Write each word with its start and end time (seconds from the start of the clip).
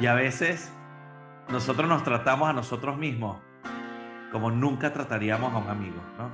Y 0.00 0.06
a 0.06 0.14
veces 0.14 0.72
nosotros 1.48 1.88
nos 1.88 2.02
tratamos 2.04 2.48
a 2.48 2.52
nosotros 2.52 2.96
mismos 2.96 3.38
como 4.32 4.50
nunca 4.50 4.92
trataríamos 4.92 5.52
a 5.52 5.58
un 5.58 5.68
amigo, 5.68 6.00
¿no? 6.16 6.30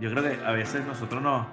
Yo 0.00 0.10
creo 0.10 0.22
que 0.22 0.44
a 0.44 0.50
veces 0.50 0.84
nosotros 0.86 1.22
nos, 1.22 1.46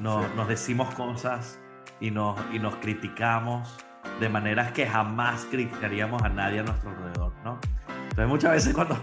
nos, 0.00 0.34
nos 0.34 0.48
decimos 0.48 0.94
cosas 0.94 1.60
y 2.00 2.10
nos, 2.10 2.38
y 2.52 2.58
nos 2.58 2.76
criticamos 2.76 3.76
de 4.20 4.28
maneras 4.28 4.72
que 4.72 4.86
jamás 4.86 5.46
criticaríamos 5.50 6.22
a 6.22 6.28
nadie 6.28 6.60
a 6.60 6.62
nuestro 6.62 6.90
alrededor, 6.90 7.32
¿no? 7.44 7.58
Entonces 7.88 8.28
muchas 8.28 8.52
veces 8.52 8.74
cuando, 8.74 8.96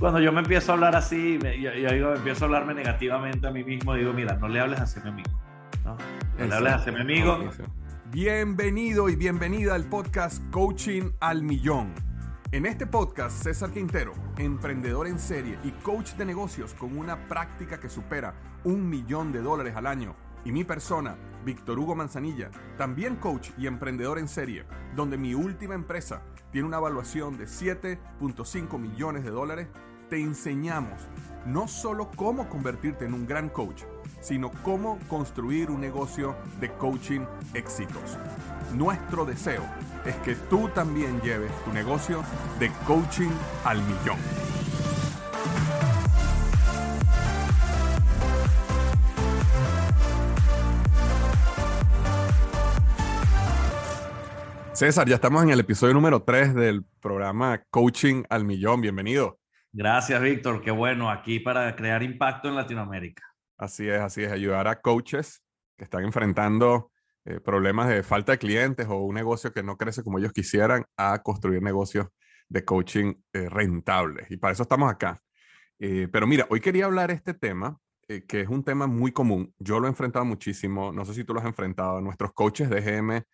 cuando 0.00 0.18
yo 0.20 0.32
me 0.32 0.40
empiezo 0.40 0.72
a 0.72 0.74
hablar 0.74 0.96
así, 0.96 1.38
me, 1.42 1.60
yo, 1.60 1.72
yo, 1.72 1.90
digo, 1.90 2.14
empiezo 2.14 2.44
a 2.44 2.46
hablarme 2.46 2.74
negativamente 2.74 3.46
a 3.46 3.50
mí 3.50 3.62
mismo, 3.62 3.94
digo, 3.94 4.12
mira, 4.12 4.34
no 4.36 4.48
le 4.48 4.60
hables 4.60 4.80
así 4.80 4.98
a 5.00 5.02
mi 5.04 5.10
amigo, 5.10 5.30
¿no? 5.84 5.96
No 6.38 6.46
le 6.46 6.54
hables 6.54 6.72
así 6.72 6.90
a 6.90 6.92
mi 6.92 7.00
amigo. 7.00 7.38
Bienvenido 8.12 9.08
y 9.08 9.16
bienvenida 9.16 9.74
al 9.74 9.84
podcast 9.84 10.40
Coaching 10.52 11.10
al 11.18 11.42
Millón. 11.42 11.92
En 12.52 12.64
este 12.64 12.86
podcast, 12.86 13.42
César 13.42 13.72
Quintero, 13.72 14.12
emprendedor 14.38 15.08
en 15.08 15.18
serie 15.18 15.58
y 15.64 15.72
coach 15.72 16.12
de 16.12 16.24
negocios 16.24 16.72
con 16.74 16.96
una 16.96 17.26
práctica 17.26 17.80
que 17.80 17.88
supera 17.88 18.60
un 18.62 18.88
millón 18.88 19.32
de 19.32 19.42
dólares 19.42 19.74
al 19.74 19.88
año, 19.88 20.14
y 20.44 20.52
mi 20.52 20.62
persona, 20.62 21.18
Víctor 21.44 21.80
Hugo 21.80 21.96
Manzanilla, 21.96 22.52
también 22.78 23.16
coach 23.16 23.50
y 23.58 23.66
emprendedor 23.66 24.20
en 24.20 24.28
serie, 24.28 24.64
donde 24.94 25.18
mi 25.18 25.34
última 25.34 25.74
empresa 25.74 26.22
tiene 26.52 26.68
una 26.68 26.78
evaluación 26.78 27.36
de 27.36 27.46
7.5 27.46 28.78
millones 28.78 29.24
de 29.24 29.30
dólares, 29.30 29.66
te 30.08 30.20
enseñamos 30.20 31.08
no 31.44 31.66
solo 31.66 32.10
cómo 32.14 32.48
convertirte 32.48 33.04
en 33.04 33.14
un 33.14 33.26
gran 33.26 33.48
coach, 33.48 33.82
sino 34.20 34.50
cómo 34.62 34.98
construir 35.08 35.70
un 35.70 35.80
negocio 35.80 36.36
de 36.60 36.70
coaching 36.72 37.20
exitoso. 37.54 38.18
Nuestro 38.74 39.24
deseo 39.24 39.62
es 40.04 40.16
que 40.16 40.34
tú 40.34 40.68
también 40.68 41.20
lleves 41.20 41.52
tu 41.64 41.72
negocio 41.72 42.22
de 42.58 42.70
coaching 42.86 43.30
al 43.64 43.80
millón. 43.82 44.18
César, 54.76 55.08
ya 55.08 55.14
estamos 55.14 55.42
en 55.42 55.48
el 55.48 55.60
episodio 55.60 55.94
número 55.94 56.22
3 56.22 56.54
del 56.54 56.84
programa 57.00 57.62
Coaching 57.70 58.24
al 58.28 58.44
Millón. 58.44 58.82
Bienvenido. 58.82 59.38
Gracias, 59.72 60.20
Víctor. 60.20 60.60
Qué 60.60 60.70
bueno, 60.70 61.10
aquí 61.10 61.40
para 61.40 61.74
crear 61.74 62.02
impacto 62.02 62.48
en 62.48 62.56
Latinoamérica. 62.56 63.22
Así 63.56 63.88
es, 63.88 64.00
así 64.00 64.22
es, 64.22 64.32
ayudar 64.32 64.68
a 64.68 64.80
coaches 64.80 65.42
que 65.76 65.84
están 65.84 66.04
enfrentando 66.04 66.90
eh, 67.24 67.40
problemas 67.40 67.88
de 67.88 68.02
falta 68.02 68.32
de 68.32 68.38
clientes 68.38 68.86
o 68.88 68.98
un 68.98 69.14
negocio 69.14 69.52
que 69.52 69.62
no 69.62 69.76
crece 69.76 70.02
como 70.02 70.18
ellos 70.18 70.32
quisieran 70.32 70.84
a 70.96 71.22
construir 71.22 71.62
negocios 71.62 72.06
de 72.48 72.64
coaching 72.64 73.14
eh, 73.32 73.48
rentables. 73.48 74.30
Y 74.30 74.36
para 74.36 74.52
eso 74.52 74.62
estamos 74.62 74.90
acá. 74.90 75.20
Eh, 75.78 76.08
pero 76.12 76.26
mira, 76.26 76.46
hoy 76.50 76.60
quería 76.60 76.84
hablar 76.84 77.10
este 77.10 77.34
tema, 77.34 77.78
que 78.06 78.40
es 78.40 78.48
un 78.48 78.62
tema 78.62 78.86
muy 78.86 79.10
común. 79.10 79.52
Yo 79.58 79.80
lo 79.80 79.86
he 79.86 79.90
enfrentado 79.90 80.24
muchísimo, 80.24 80.92
no 80.92 81.04
sé 81.04 81.12
si 81.12 81.24
tú 81.24 81.34
lo 81.34 81.40
has 81.40 81.46
enfrentado, 81.46 82.00
nuestros 82.00 82.32
coaches 82.32 82.70
de 82.70 82.80
GM 82.80 83.24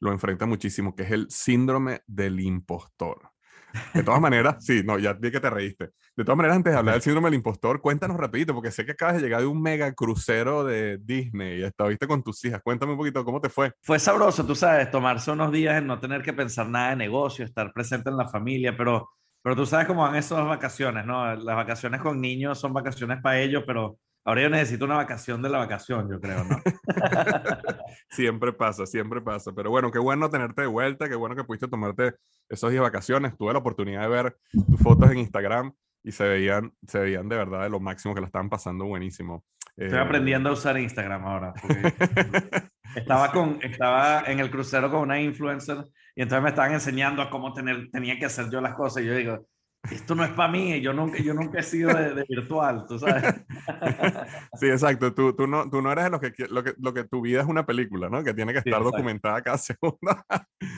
lo 0.00 0.10
enfrentan 0.10 0.48
muchísimo, 0.48 0.96
que 0.96 1.02
es 1.02 1.10
el 1.10 1.30
síndrome 1.30 2.00
del 2.06 2.40
impostor. 2.40 3.31
De 3.94 4.02
todas 4.02 4.20
maneras, 4.20 4.64
sí, 4.64 4.82
no, 4.84 4.98
ya 4.98 5.12
vi 5.14 5.30
que 5.30 5.40
te 5.40 5.50
reíste. 5.50 5.90
De 6.16 6.24
todas 6.24 6.36
maneras, 6.36 6.56
antes 6.56 6.72
de 6.72 6.78
hablar 6.78 6.94
del 6.94 7.02
síndrome 7.02 7.28
del 7.28 7.36
impostor, 7.36 7.80
cuéntanos 7.80 8.16
rapidito, 8.16 8.54
porque 8.54 8.70
sé 8.70 8.84
que 8.84 8.92
acabas 8.92 9.16
de 9.16 9.22
llegar 9.22 9.40
de 9.40 9.46
un 9.46 9.62
mega 9.62 9.92
crucero 9.92 10.64
de 10.64 10.98
Disney 10.98 11.60
y 11.60 11.64
estuviste 11.64 12.06
con 12.06 12.22
tus 12.22 12.44
hijas. 12.44 12.60
Cuéntame 12.62 12.92
un 12.92 12.98
poquito 12.98 13.24
cómo 13.24 13.40
te 13.40 13.48
fue. 13.48 13.72
Fue 13.80 13.98
sabroso, 13.98 14.44
tú 14.44 14.54
sabes, 14.54 14.90
tomarse 14.90 15.30
unos 15.30 15.50
días 15.52 15.78
en 15.78 15.86
no 15.86 15.98
tener 15.98 16.22
que 16.22 16.32
pensar 16.32 16.68
nada 16.68 16.90
de 16.90 16.96
negocio, 16.96 17.44
estar 17.44 17.72
presente 17.72 18.10
en 18.10 18.16
la 18.16 18.28
familia, 18.28 18.76
pero, 18.76 19.10
pero 19.42 19.56
tú 19.56 19.64
sabes 19.64 19.86
cómo 19.86 20.02
van 20.02 20.16
esas 20.16 20.44
vacaciones, 20.46 21.06
¿no? 21.06 21.34
Las 21.34 21.56
vacaciones 21.56 22.00
con 22.00 22.20
niños 22.20 22.58
son 22.58 22.72
vacaciones 22.72 23.20
para 23.22 23.40
ellos, 23.40 23.64
pero 23.66 23.98
Ahora 24.24 24.42
yo 24.42 24.50
necesito 24.50 24.84
una 24.84 24.96
vacación 24.96 25.42
de 25.42 25.48
la 25.48 25.58
vacación, 25.58 26.08
yo 26.08 26.20
creo, 26.20 26.44
¿no? 26.44 26.56
siempre 28.10 28.52
pasa, 28.52 28.86
siempre 28.86 29.20
pasa. 29.20 29.52
Pero 29.52 29.70
bueno, 29.70 29.90
qué 29.90 29.98
bueno 29.98 30.30
tenerte 30.30 30.62
de 30.62 30.68
vuelta, 30.68 31.08
qué 31.08 31.16
bueno 31.16 31.34
que 31.34 31.42
pudiste 31.42 31.66
tomarte 31.66 32.14
esos 32.48 32.70
días 32.70 32.80
de 32.80 32.88
vacaciones. 32.88 33.36
Tuve 33.36 33.52
la 33.52 33.58
oportunidad 33.58 34.02
de 34.02 34.08
ver 34.08 34.36
tus 34.52 34.80
fotos 34.80 35.10
en 35.10 35.18
Instagram 35.18 35.72
y 36.04 36.12
se 36.12 36.24
veían, 36.28 36.72
se 36.86 37.00
veían 37.00 37.28
de 37.28 37.36
verdad 37.36 37.62
de 37.62 37.70
lo 37.70 37.80
máximo 37.80 38.14
que 38.14 38.20
la 38.20 38.26
estaban 38.26 38.48
pasando 38.48 38.84
buenísimo. 38.84 39.44
Estoy 39.76 39.98
eh, 39.98 40.02
aprendiendo 40.02 40.50
a 40.50 40.52
usar 40.52 40.78
Instagram 40.78 41.24
ahora. 41.24 41.54
estaba, 42.94 43.32
con, 43.32 43.58
estaba 43.62 44.22
en 44.26 44.38
el 44.38 44.50
crucero 44.50 44.90
con 44.90 45.00
una 45.00 45.20
influencer 45.20 45.84
y 46.14 46.22
entonces 46.22 46.42
me 46.42 46.50
estaban 46.50 46.74
enseñando 46.74 47.22
a 47.22 47.30
cómo 47.30 47.52
tener, 47.52 47.90
tenía 47.90 48.18
que 48.18 48.26
hacer 48.26 48.50
yo 48.50 48.60
las 48.60 48.74
cosas 48.74 49.02
y 49.02 49.06
yo 49.06 49.14
digo, 49.14 49.46
esto 49.90 50.14
no 50.14 50.24
es 50.24 50.30
para 50.30 50.50
mí, 50.50 50.80
yo 50.80 50.92
nunca, 50.92 51.18
yo 51.18 51.34
nunca 51.34 51.58
he 51.58 51.62
sido 51.62 51.92
de, 51.92 52.24
virtual, 52.28 52.84
tú 52.86 52.98
sabes. 52.98 53.24
Sí, 54.60 54.66
exacto, 54.66 55.12
tú, 55.12 55.34
tú, 55.34 55.46
no, 55.46 55.68
tú 55.68 55.82
no 55.82 55.90
eres 55.90 56.04
de 56.04 56.10
los 56.10 56.20
que, 56.20 56.32
lo 56.48 56.62
que, 56.62 56.74
lo 56.78 56.94
que 56.94 57.04
tu 57.04 57.20
vida 57.20 57.40
es 57.40 57.46
una 57.46 57.66
película, 57.66 58.08
¿no? 58.08 58.22
Que 58.22 58.34
tiene 58.34 58.52
que 58.52 58.58
estar 58.60 58.82
documentada 58.82 59.42
cada 59.42 59.58
segundo. 59.58 59.98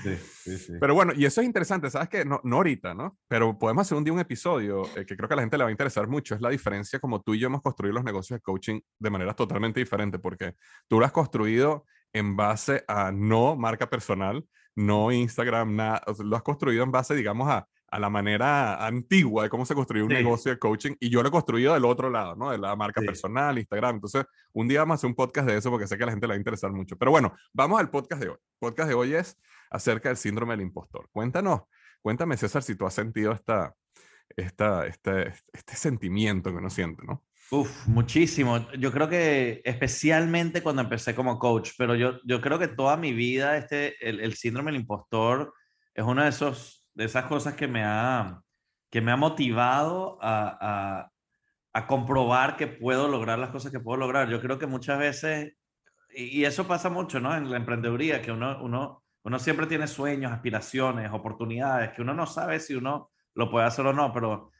Sí, 0.02 0.16
sí, 0.16 0.58
sí. 0.58 0.72
Pero 0.80 0.94
bueno, 0.94 1.12
y 1.14 1.24
eso 1.24 1.40
es 1.40 1.46
interesante, 1.46 1.90
¿sabes 1.90 2.08
que 2.08 2.24
no, 2.24 2.40
no 2.44 2.56
ahorita, 2.56 2.94
¿no? 2.94 3.18
Pero 3.28 3.58
podemos 3.58 3.82
hacer 3.82 3.98
un 3.98 4.04
día 4.04 4.12
un 4.12 4.20
episodio 4.20 4.84
eh, 4.96 5.04
que 5.04 5.16
creo 5.16 5.28
que 5.28 5.34
a 5.34 5.36
la 5.36 5.42
gente 5.42 5.58
le 5.58 5.64
va 5.64 5.68
a 5.68 5.72
interesar 5.72 6.08
mucho, 6.08 6.34
es 6.34 6.40
la 6.40 6.50
diferencia 6.50 6.98
como 6.98 7.20
tú 7.20 7.34
y 7.34 7.40
yo 7.40 7.48
hemos 7.48 7.62
construido 7.62 7.94
los 7.94 8.04
negocios 8.04 8.38
de 8.38 8.42
coaching 8.42 8.80
de 8.98 9.10
maneras 9.10 9.36
totalmente 9.36 9.80
diferentes, 9.80 10.20
porque 10.20 10.54
tú 10.88 10.98
lo 10.98 11.06
has 11.06 11.12
construido 11.12 11.84
en 12.12 12.36
base 12.36 12.84
a 12.88 13.12
no 13.12 13.56
marca 13.56 13.90
personal, 13.90 14.44
no 14.76 15.12
Instagram, 15.12 15.76
nada, 15.76 16.02
lo 16.20 16.36
has 16.36 16.42
construido 16.42 16.84
en 16.84 16.92
base, 16.92 17.14
digamos, 17.14 17.48
a 17.48 17.66
a 17.94 17.98
la 18.00 18.10
manera 18.10 18.84
antigua 18.84 19.44
de 19.44 19.48
cómo 19.48 19.64
se 19.64 19.72
construyó 19.72 20.04
un 20.04 20.12
negocio 20.12 20.50
de 20.50 20.58
coaching 20.58 20.96
y 20.98 21.10
yo 21.10 21.22
lo 21.22 21.28
he 21.28 21.30
construido 21.30 21.74
del 21.74 21.84
otro 21.84 22.10
lado, 22.10 22.34
¿no? 22.34 22.50
De 22.50 22.58
la 22.58 22.74
marca 22.74 23.00
personal, 23.00 23.56
Instagram. 23.56 23.94
Entonces, 23.94 24.24
un 24.52 24.66
día 24.66 24.80
vamos 24.80 24.94
a 24.94 24.96
hacer 24.96 25.10
un 25.10 25.14
podcast 25.14 25.46
de 25.46 25.56
eso 25.56 25.70
porque 25.70 25.86
sé 25.86 25.96
que 25.96 26.02
a 26.02 26.06
la 26.06 26.12
gente 26.12 26.26
le 26.26 26.32
va 26.32 26.34
a 26.34 26.38
interesar 26.38 26.72
mucho. 26.72 26.98
Pero 26.98 27.12
bueno, 27.12 27.36
vamos 27.52 27.78
al 27.78 27.90
podcast 27.90 28.20
de 28.20 28.30
hoy. 28.30 28.36
El 28.36 28.58
podcast 28.58 28.88
de 28.88 28.94
hoy 28.96 29.14
es 29.14 29.38
acerca 29.70 30.08
del 30.08 30.16
síndrome 30.16 30.54
del 30.54 30.62
impostor. 30.62 31.08
Cuéntanos, 31.12 31.60
cuéntame 32.02 32.36
César 32.36 32.64
si 32.64 32.74
tú 32.74 32.84
has 32.84 32.94
sentido 32.94 33.30
esta, 33.30 33.72
esta, 34.34 34.88
este, 34.88 35.32
este 35.52 35.76
sentimiento 35.76 36.50
que 36.50 36.56
uno 36.56 36.70
siente, 36.70 37.04
¿no? 37.06 37.22
Uf, 37.52 37.86
muchísimo. 37.86 38.72
Yo 38.72 38.90
creo 38.90 39.08
que 39.08 39.62
especialmente 39.64 40.64
cuando 40.64 40.82
empecé 40.82 41.14
como 41.14 41.38
coach, 41.38 41.70
pero 41.78 41.94
yo, 41.94 42.18
yo 42.24 42.40
creo 42.40 42.58
que 42.58 42.66
toda 42.66 42.96
mi 42.96 43.12
vida 43.12 43.56
este, 43.56 43.94
el, 44.04 44.18
el 44.18 44.34
síndrome 44.34 44.72
del 44.72 44.80
impostor 44.80 45.54
es 45.94 46.02
uno 46.02 46.24
de 46.24 46.30
esos 46.30 46.83
de 46.94 47.04
esas 47.04 47.24
cosas 47.24 47.54
que 47.54 47.68
me 47.68 47.82
ha, 47.84 48.40
que 48.90 49.00
me 49.00 49.12
ha 49.12 49.16
motivado 49.16 50.18
a, 50.22 51.10
a, 51.72 51.86
comprobar 51.86 52.56
que 52.56 52.68
puedo 52.68 53.08
lograr 53.08 53.38
las 53.38 53.50
cosas 53.50 53.72
que 53.72 53.80
puedo 53.80 53.98
lograr. 53.98 54.28
Yo 54.28 54.40
creo 54.40 54.58
que 54.58 54.66
muchas 54.66 54.98
veces, 54.98 55.54
y, 56.14 56.44
eso 56.44 56.66
pasa 56.68 56.88
mucho, 56.88 57.18
¿no? 57.20 57.34
En 57.36 57.50
la 57.50 57.56
emprendeduría, 57.56 58.22
que 58.22 58.30
uno, 58.30 58.62
uno, 58.62 59.02
uno 59.24 59.38
siempre 59.40 59.66
tiene 59.66 59.88
sueños, 59.88 60.32
aspiraciones, 60.32 61.10
oportunidades, 61.12 61.90
que 61.92 62.02
uno 62.02 62.14
no 62.14 62.26
sabe 62.26 62.60
si 62.60 62.74
uno 62.74 63.10
lo 63.34 63.50
puede 63.50 63.66
hacer 63.66 63.84
o 63.86 63.92
no, 63.92 64.12
pero, 64.12 64.52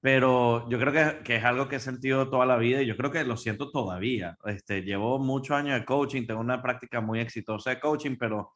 pero 0.00 0.68
yo 0.70 0.78
creo 0.78 0.92
que, 0.92 1.24
que, 1.24 1.36
es 1.36 1.44
algo 1.44 1.66
que 1.66 1.76
he 1.76 1.80
sentido 1.80 2.30
toda 2.30 2.46
la 2.46 2.56
vida 2.56 2.80
y 2.80 2.86
yo 2.86 2.96
creo 2.96 3.10
que 3.10 3.24
lo 3.24 3.36
siento 3.36 3.72
todavía. 3.72 4.36
Este, 4.44 4.82
llevo 4.82 5.18
muchos 5.18 5.56
años 5.56 5.80
de 5.80 5.84
coaching, 5.84 6.26
tengo 6.26 6.40
una 6.40 6.62
práctica 6.62 7.00
muy 7.00 7.18
exitosa 7.18 7.70
de 7.70 7.80
coaching, 7.80 8.16
pero 8.16 8.52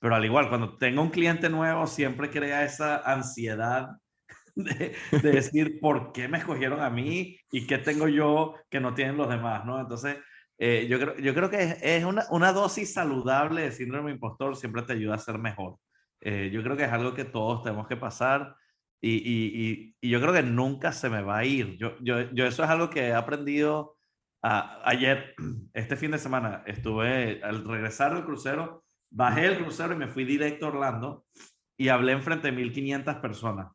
pero 0.00 0.16
al 0.16 0.24
igual, 0.24 0.48
cuando 0.48 0.76
tengo 0.78 1.02
un 1.02 1.10
cliente 1.10 1.48
nuevo, 1.48 1.86
siempre 1.86 2.30
crea 2.30 2.64
esa 2.64 2.96
ansiedad 2.96 3.90
de, 4.56 4.96
decir, 5.22 5.78
¿por 5.80 6.12
qué 6.12 6.26
me 6.26 6.38
escogieron 6.38 6.80
a 6.80 6.90
mí? 6.90 7.36
¿Y 7.52 7.66
qué 7.66 7.78
tengo 7.78 8.08
yo 8.08 8.54
que 8.70 8.80
no 8.80 8.94
tienen 8.94 9.16
los 9.16 9.28
demás? 9.28 9.64
¿no? 9.64 9.78
Entonces, 9.78 10.16
eh, 10.58 10.86
yo, 10.88 10.98
creo, 10.98 11.16
yo 11.18 11.34
creo 11.34 11.50
que 11.50 11.76
es, 11.80 12.04
una, 12.04 12.24
una, 12.30 12.52
dosis 12.52 12.92
saludable 12.92 13.62
de 13.62 13.72
síndrome 13.72 14.10
impostor, 14.10 14.56
siempre 14.56 14.82
te 14.82 14.94
ayuda 14.94 15.14
a 15.14 15.18
ser 15.18 15.38
mejor. 15.38 15.76
Eh, 16.20 16.50
yo 16.52 16.62
creo 16.62 16.76
que 16.76 16.84
es 16.84 16.92
algo 16.92 17.14
que 17.14 17.24
todos 17.24 17.62
tenemos 17.62 17.86
que 17.86 17.96
pasar 17.96 18.56
y, 19.00 19.16
y, 19.16 19.94
y, 20.00 20.10
yo 20.10 20.20
creo 20.20 20.34
que 20.34 20.42
nunca 20.42 20.92
se 20.92 21.08
me 21.08 21.22
va 21.22 21.38
a 21.38 21.44
ir. 21.44 21.78
Yo, 21.78 21.96
yo, 22.00 22.30
yo 22.32 22.46
eso 22.46 22.62
es 22.62 22.68
algo 22.68 22.90
que 22.90 23.08
he 23.08 23.14
aprendido 23.14 23.96
ayer, 24.42 25.34
este 25.74 25.96
fin 25.96 26.10
de 26.10 26.18
semana, 26.18 26.62
estuve 26.66 27.42
al 27.42 27.64
regresar 27.64 28.14
del 28.14 28.24
crucero, 28.24 28.84
Bajé 29.10 29.46
el 29.46 29.58
crucero 29.58 29.92
y 29.94 29.96
me 29.96 30.08
fui 30.08 30.24
directo 30.24 30.66
a 30.66 30.68
Orlando 30.70 31.26
y 31.76 31.88
hablé 31.88 32.12
enfrente 32.12 32.48
de 32.48 32.56
1500 32.56 33.16
personas. 33.16 33.72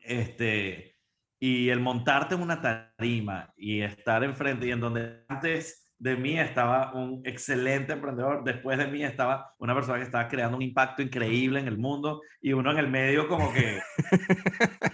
Este, 0.00 0.96
y 1.38 1.68
el 1.68 1.80
montarte 1.80 2.34
en 2.34 2.42
una 2.42 2.60
tarima 2.60 3.52
y 3.56 3.82
estar 3.82 4.24
enfrente 4.24 4.66
y 4.66 4.70
en 4.70 4.80
donde 4.80 5.24
antes 5.28 5.86
de 5.98 6.16
mí 6.16 6.38
estaba 6.38 6.92
un 6.94 7.22
excelente 7.24 7.92
emprendedor, 7.92 8.44
después 8.44 8.78
de 8.78 8.86
mí 8.86 9.02
estaba 9.02 9.54
una 9.58 9.74
persona 9.74 9.98
que 9.98 10.04
estaba 10.04 10.28
creando 10.28 10.56
un 10.56 10.62
impacto 10.62 11.02
increíble 11.02 11.58
en 11.58 11.68
el 11.68 11.78
mundo 11.78 12.20
y 12.40 12.52
uno 12.52 12.70
en 12.70 12.78
el 12.78 12.88
medio 12.88 13.28
como 13.28 13.52
que, 13.52 13.80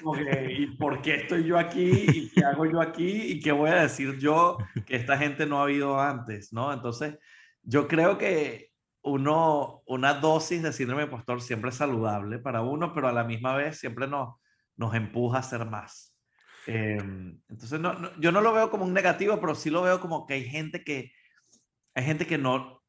como 0.00 0.12
que 0.14 0.56
¿y 0.58 0.66
por 0.76 1.02
qué 1.02 1.16
estoy 1.16 1.44
yo 1.44 1.58
aquí? 1.58 2.06
¿Y 2.08 2.30
qué 2.30 2.44
hago 2.44 2.66
yo 2.66 2.80
aquí? 2.80 3.32
¿Y 3.32 3.40
qué 3.40 3.52
voy 3.52 3.70
a 3.70 3.82
decir 3.82 4.16
yo 4.18 4.58
que 4.86 4.96
esta 4.96 5.18
gente 5.18 5.44
no 5.44 5.58
ha 5.58 5.64
habido 5.64 6.00
antes? 6.00 6.52
¿no? 6.52 6.72
Entonces, 6.72 7.18
yo 7.62 7.88
creo 7.88 8.16
que 8.16 8.71
uno, 9.02 9.82
una 9.86 10.14
dosis 10.14 10.62
de 10.62 10.72
síndrome 10.72 11.02
de 11.02 11.06
impostor 11.06 11.40
siempre 11.40 11.70
es 11.70 11.76
saludable 11.76 12.38
para 12.38 12.62
uno, 12.62 12.92
pero 12.94 13.08
a 13.08 13.12
la 13.12 13.24
misma 13.24 13.54
vez 13.54 13.78
siempre 13.78 14.06
nos, 14.06 14.36
nos 14.76 14.94
empuja 14.94 15.38
a 15.38 15.40
hacer 15.40 15.66
más. 15.66 16.16
Em, 16.66 17.40
entonces, 17.48 17.80
no, 17.80 18.14
yo 18.20 18.30
no 18.30 18.40
lo 18.40 18.52
veo 18.52 18.70
como 18.70 18.84
un 18.84 18.94
negativo, 18.94 19.40
pero 19.40 19.54
sí 19.54 19.70
lo 19.70 19.82
veo 19.82 20.00
como 20.00 20.26
que 20.26 20.34
hay 20.34 20.44
gente 20.44 20.84
que, 20.84 21.12
hay 21.94 22.04
gente 22.04 22.26
que 22.26 22.38
no, 22.38 22.82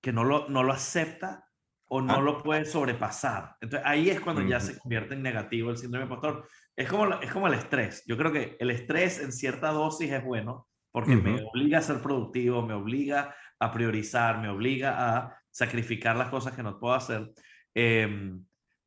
que 0.00 0.12
no 0.12 0.24
lo, 0.24 0.48
no 0.48 0.62
lo 0.62 0.72
acepta 0.72 1.46
o 1.88 2.00
no 2.00 2.14
ah. 2.14 2.20
lo 2.20 2.42
puede 2.42 2.64
sobrepasar. 2.64 3.56
Entonces, 3.60 3.86
ahí 3.86 4.08
es 4.10 4.20
cuando 4.20 4.42
ya 4.42 4.58
se 4.58 4.78
convierte 4.78 5.14
en 5.14 5.22
negativo 5.22 5.70
el 5.70 5.76
síndrome 5.76 6.06
de 6.06 6.12
impostor. 6.12 6.48
Es 6.74 6.88
como, 6.88 7.20
es 7.20 7.30
como 7.30 7.46
el 7.46 7.54
estrés. 7.54 8.02
Yo 8.06 8.16
creo 8.16 8.32
que 8.32 8.56
el 8.58 8.70
estrés 8.70 9.20
en 9.20 9.32
cierta 9.32 9.70
dosis 9.70 10.10
es 10.10 10.24
bueno 10.24 10.66
porque 10.90 11.14
me 11.14 11.42
obliga 11.42 11.78
a 11.78 11.82
ser 11.82 12.00
productivo, 12.00 12.62
me 12.62 12.72
obliga 12.72 13.36
a 13.58 13.72
priorizar, 13.72 14.40
me 14.40 14.48
obliga 14.48 15.16
a 15.16 15.38
sacrificar 15.50 16.16
las 16.16 16.28
cosas 16.28 16.54
que 16.54 16.62
no 16.62 16.78
puedo 16.78 16.94
hacer. 16.94 17.32
Eh, 17.74 18.32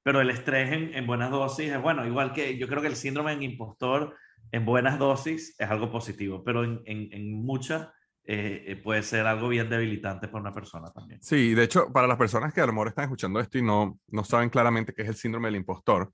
pero 0.04 0.22
el 0.22 0.30
estrés 0.30 0.72
en, 0.72 1.06
buenas 1.06 1.30
dosis 1.30 1.72
es 1.72 1.82
bueno, 1.82 2.06
igual 2.06 2.34
que 2.34 2.58
yo 2.58 2.68
creo 2.68 2.82
que 2.82 2.88
el 2.88 2.96
síndrome 2.96 3.34
en 3.34 3.44
impostor 3.44 4.16
en 4.52 4.66
buenas 4.66 4.98
dosis 4.98 5.56
es 5.60 5.70
algo 5.70 5.92
positivo, 5.92 6.44
pero 6.44 6.64
en, 6.64 6.82
en, 6.86 7.34
muchas 7.34 7.90
eh, 8.24 8.64
eh, 8.66 8.76
puede 8.78 9.04
ser 9.04 9.28
algo 9.28 9.50
bien 9.50 9.70
debilitante 9.70 10.28
para 10.28 10.42
una 10.42 10.54
persona 10.54 10.92
también. 10.92 11.22
Sí, 11.22 11.54
de 11.54 11.64
hecho, 11.64 11.92
para 11.92 12.08
las 12.08 12.18
personas 12.18 12.54
que 12.54 12.62
a 12.62 12.66
lo 12.66 12.74
mejor 12.74 12.88
están 12.88 13.04
escuchando 13.04 13.40
esto 13.40 13.58
y 13.58 13.62
no, 13.62 14.00
no 14.08 14.24
saben 14.24 14.50
claramente 14.50 14.94
qué 14.94 15.04
es 15.04 15.10
el 15.10 15.16
síndrome 15.16 15.50
del 15.50 15.58
impostor, 15.58 16.12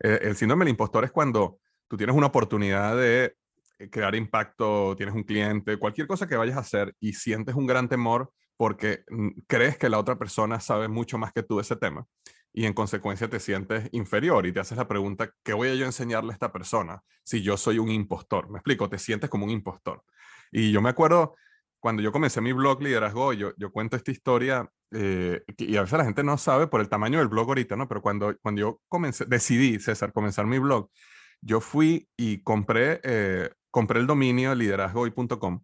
eh, 0.00 0.20
el 0.22 0.36
síndrome 0.36 0.64
del 0.64 0.70
impostor 0.70 1.04
es 1.04 1.10
cuando 1.10 1.58
tú 1.88 1.96
tienes 1.96 2.16
una 2.16 2.28
oportunidad 2.28 2.96
de 2.96 3.36
crear 3.90 4.14
impacto, 4.14 4.94
tienes 4.96 5.14
un 5.14 5.24
cliente, 5.24 5.76
cualquier 5.76 6.06
cosa 6.06 6.26
que 6.26 6.36
vayas 6.36 6.56
a 6.56 6.60
hacer 6.60 6.94
y 7.00 7.12
sientes 7.12 7.54
un 7.54 7.66
gran 7.66 7.88
temor 7.88 8.32
porque 8.56 9.04
mm, 9.08 9.28
crees 9.46 9.78
que 9.78 9.88
la 9.88 9.98
otra 9.98 10.16
persona 10.16 10.60
sabe 10.60 10.88
mucho 10.88 11.18
más 11.18 11.32
que 11.32 11.42
tú 11.42 11.56
de 11.56 11.62
ese 11.62 11.76
tema 11.76 12.06
y 12.52 12.66
en 12.66 12.72
consecuencia 12.72 13.28
te 13.28 13.40
sientes 13.40 13.88
inferior 13.92 14.46
y 14.46 14.52
te 14.52 14.60
haces 14.60 14.78
la 14.78 14.86
pregunta, 14.86 15.28
¿qué 15.42 15.52
voy 15.52 15.68
a 15.68 15.74
yo 15.74 15.84
enseñarle 15.86 16.30
a 16.30 16.34
esta 16.34 16.52
persona 16.52 17.02
si 17.24 17.42
yo 17.42 17.56
soy 17.56 17.78
un 17.78 17.90
impostor? 17.90 18.48
Me 18.48 18.58
explico, 18.58 18.88
te 18.88 18.98
sientes 18.98 19.28
como 19.28 19.44
un 19.44 19.50
impostor. 19.50 20.04
Y 20.52 20.70
yo 20.70 20.80
me 20.80 20.90
acuerdo 20.90 21.34
cuando 21.80 22.00
yo 22.00 22.12
comencé 22.12 22.40
mi 22.40 22.52
blog 22.52 22.80
Liderazgo, 22.80 23.32
yo, 23.32 23.52
yo 23.56 23.72
cuento 23.72 23.96
esta 23.96 24.12
historia 24.12 24.70
eh, 24.92 25.42
y 25.58 25.76
a 25.76 25.82
veces 25.82 25.98
la 25.98 26.04
gente 26.04 26.22
no 26.22 26.38
sabe 26.38 26.68
por 26.68 26.80
el 26.80 26.88
tamaño 26.88 27.18
del 27.18 27.28
blog 27.28 27.48
ahorita, 27.48 27.74
¿no? 27.76 27.88
Pero 27.88 28.00
cuando, 28.00 28.36
cuando 28.40 28.60
yo 28.60 28.80
comencé, 28.88 29.24
decidí, 29.26 29.80
César, 29.80 30.12
comenzar 30.12 30.46
mi 30.46 30.58
blog, 30.60 30.88
yo 31.42 31.60
fui 31.60 32.08
y 32.16 32.42
compré, 32.42 33.00
eh, 33.02 33.50
compré 33.74 33.98
el 33.98 34.06
dominio 34.06 34.54
liderazgoy.com 34.54 35.60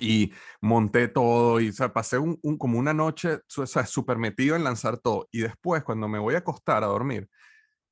y 0.00 0.32
monté 0.60 1.06
todo 1.06 1.60
y 1.60 1.70
pasé 1.94 2.18
un, 2.18 2.36
como 2.58 2.76
una 2.76 2.92
noche 2.92 3.38
súper 3.46 4.18
metido 4.18 4.56
en 4.56 4.64
lanzar 4.64 4.98
todo. 4.98 5.28
Y 5.30 5.42
después, 5.42 5.84
cuando 5.84 6.08
me 6.08 6.18
voy 6.18 6.34
a 6.34 6.38
acostar 6.38 6.82
a 6.82 6.88
dormir, 6.88 7.28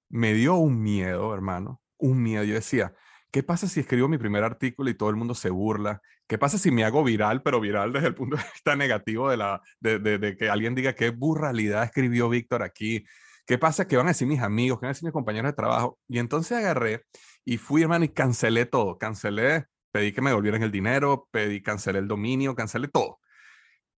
me 0.09 0.35
dio 0.35 0.57
un 0.57 0.83
miedo, 0.83 1.33
hermano, 1.33 1.81
un 1.99 2.21
miedo. 2.21 2.43
Yo 2.43 2.55
decía, 2.55 2.93
¿qué 3.31 3.45
pasa 3.45 3.69
si 3.69 3.79
escribo 3.79 4.09
mi 4.09 4.19
primer 4.19 4.43
artículo 4.43 4.91
y 4.91 4.95
todo 4.95 5.09
el 5.09 5.15
mundo 5.15 5.37
se 5.37 5.51
burla? 5.51 6.03
¿Qué 6.27 6.37
pasa 6.37 6.59
si 6.59 6.73
me 6.73 6.83
hago 6.83 7.05
viral, 7.05 7.41
pero 7.41 7.61
viral 7.61 7.93
desde 7.93 8.09
el 8.09 8.17
punto 8.17 8.37
de 8.37 8.43
vista 8.53 8.75
negativo 8.75 9.31
de, 9.31 9.37
la, 9.37 9.63
de, 9.79 10.01
de, 10.01 10.37
que 10.37 10.51
alguien 10.51 10.75
diga 10.75 10.95
qué 10.95 11.11
burralidad 11.11 11.85
escribió 11.85 12.29
Víctor 12.29 12.65
aquí? 12.65 13.07
¿Qué 13.47 13.57
pasa? 13.57 13.87
que 13.87 13.97
van 13.97 14.07
a 14.07 14.11
decir 14.11 14.27
mis 14.27 14.41
amigos? 14.41 14.81
¿Qué 14.81 14.87
van 14.87 14.91
a 14.91 14.95
decir 14.95 15.07
mis 15.07 15.13
compañeros 15.13 15.53
de 15.53 15.57
trabajo? 15.57 15.97
Y 16.09 16.19
entonces 16.19 16.59
agarré 16.59 17.05
y 17.45 17.59
fui, 17.59 17.83
hermano, 17.83 18.05
y 18.05 18.09
cancelé 18.11 18.67
todo. 18.67 18.99
Cancelé 18.99 19.67
pedí 19.91 20.13
que 20.13 20.21
me 20.21 20.31
devolvieran 20.31 20.63
el 20.63 20.71
dinero, 20.71 21.29
pedí, 21.31 21.63
cancelé 21.63 21.99
el 22.01 22.09
dominio, 22.09 22.55
cancelé 22.55 22.89
todo. 22.89 23.21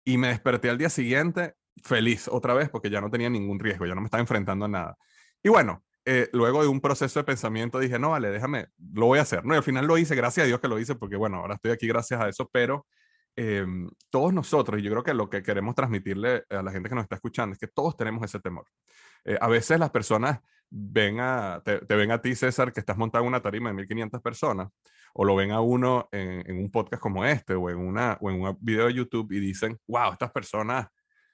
Y 0.04 0.19
me 0.19 0.28
desperté 0.28 0.70
al 0.70 0.78
día 0.78 0.90
siguiente 0.90 1.54
feliz 1.82 2.28
otra 2.28 2.54
vez 2.54 2.69
porque 2.69 2.90
ya 2.90 3.00
no 3.00 3.10
tenía 3.10 3.31
ningún 3.31 3.58
riesgo, 3.58 3.87
ya 3.87 3.94
no 3.94 4.00
me 4.00 4.06
estaba 4.06 4.20
enfrentando 4.20 4.64
a 4.64 4.69
nada. 4.69 4.96
Y 5.42 5.48
bueno, 5.48 5.84
eh, 6.04 6.28
luego 6.32 6.62
de 6.62 6.69
un 6.69 6.81
proceso 6.81 7.20
de 7.20 7.25
pensamiento 7.25 7.78
dije, 7.78 7.98
no, 7.98 8.10
vale, 8.10 8.31
déjame, 8.31 8.69
lo 8.92 9.06
voy 9.06 9.19
a 9.19 9.22
hacer. 9.22 9.44
No, 9.44 9.54
y 9.54 9.58
al 9.58 9.62
final 9.62 9.87
lo 9.87 9.98
hice, 9.98 10.14
gracias 10.14 10.44
a 10.44 10.46
Dios 10.46 10.60
que 10.60 10.69
lo 10.69 10.78
hice, 10.78 10.94
porque 10.94 11.16
bueno, 11.16 11.38
ahora 11.38 11.54
estoy 11.54 11.72
aquí 11.72 11.87
gracias 11.87 12.20
a 12.20 12.28
eso, 12.28 12.48
pero 12.52 12.87
em, 13.37 13.88
todos 14.10 14.32
nosotros, 14.32 14.81
y 14.81 14.82
yo 14.82 14.90
creo 14.90 15.02
que 15.02 15.14
lo 15.14 15.31
que 15.31 15.42
queremos 15.42 15.75
transmitirle 15.75 16.44
a 16.50 16.62
la 16.62 16.72
gente 16.72 16.88
que 16.88 16.94
nos 16.94 17.04
está 17.04 17.16
escuchando 17.16 17.52
es 17.52 17.58
que 17.58 17.69
todos 17.69 17.96
tenemos 17.96 18.25
ese 18.25 18.40
temor. 18.40 18.66
Eh, 19.25 19.38
a 19.40 19.48
veces 19.48 19.78
las 19.78 19.90
personas 19.90 20.40
ven 20.70 21.20
a, 21.20 21.62
te, 21.64 21.81
ven 21.94 22.12
a 22.12 22.20
ti, 22.20 22.34
César, 22.34 22.72
que 22.72 22.81
estás 22.81 22.96
montado 22.96 23.25
en 23.25 23.28
una 23.28 23.43
tarima 23.43 23.70
de 23.70 23.76
1500 23.76 24.22
personas, 24.22 24.69
o 25.12 25.25
lo 25.25 25.34
ven 25.34 25.50
a 25.50 25.61
uno 25.61 26.08
en, 26.12 26.56
un 26.56 26.70
podcast 26.70 27.02
como 27.02 27.25
este 27.25 27.55
o 27.55 27.69
en, 27.69 27.78
una, 27.78 28.17
o 28.20 28.31
en 28.31 28.40
un 28.40 28.56
video 28.61 28.87
de 28.87 28.94
YouTube 28.94 29.32
y 29.32 29.40
dicen, 29.40 29.78
wow, 29.88 30.12
estas 30.12 30.31
personas, 30.31 30.87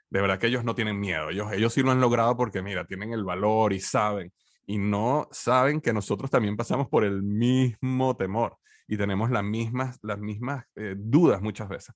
de 0.08 0.20
verdad 0.20 0.38
que 0.38 0.46
ellos 0.46 0.64
no 0.64 0.74
tienen 0.74 0.98
miedo, 0.98 1.28
ellos, 1.30 1.52
ellos 1.52 1.72
sí 1.72 1.82
lo 1.82 1.90
han 1.90 2.00
logrado 2.00 2.36
porque, 2.36 2.62
mira, 2.62 2.86
tienen 2.86 3.12
el 3.12 3.24
valor 3.24 3.72
y 3.72 3.80
saben, 3.80 4.32
y 4.66 4.78
no 4.78 5.28
saben 5.30 5.80
que 5.80 5.92
nosotros 5.92 6.30
también 6.30 6.56
pasamos 6.56 6.88
por 6.88 7.04
el 7.04 7.22
mismo 7.22 8.16
temor 8.16 8.56
y 8.88 8.96
tenemos 8.96 9.30
las 9.30 9.44
mismas, 9.44 9.98
las 10.02 10.18
mismas 10.18 10.64
eh, 10.76 10.94
dudas 10.96 11.42
muchas 11.42 11.68
veces. 11.68 11.94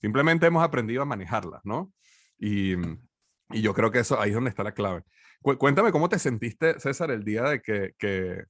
Simplemente 0.00 0.46
hemos 0.46 0.62
aprendido 0.62 1.02
a 1.02 1.06
manejarlas, 1.06 1.62
¿no? 1.64 1.92
Y, 2.38 2.74
y, 3.50 3.62
yo 3.62 3.74
creo 3.74 3.90
que 3.90 4.00
eso 4.00 4.20
ahí 4.20 4.30
es 4.30 4.34
donde 4.34 4.50
está 4.50 4.64
la 4.64 4.72
clave. 4.72 5.02
cuéntame 5.40 5.92
cómo 5.92 6.08
te 6.08 6.18
sentiste, 6.18 6.78
César, 6.80 7.10
el 7.10 7.24
día 7.24 7.42
de 7.42 7.60
que, 7.60 7.92
que 7.98 8.44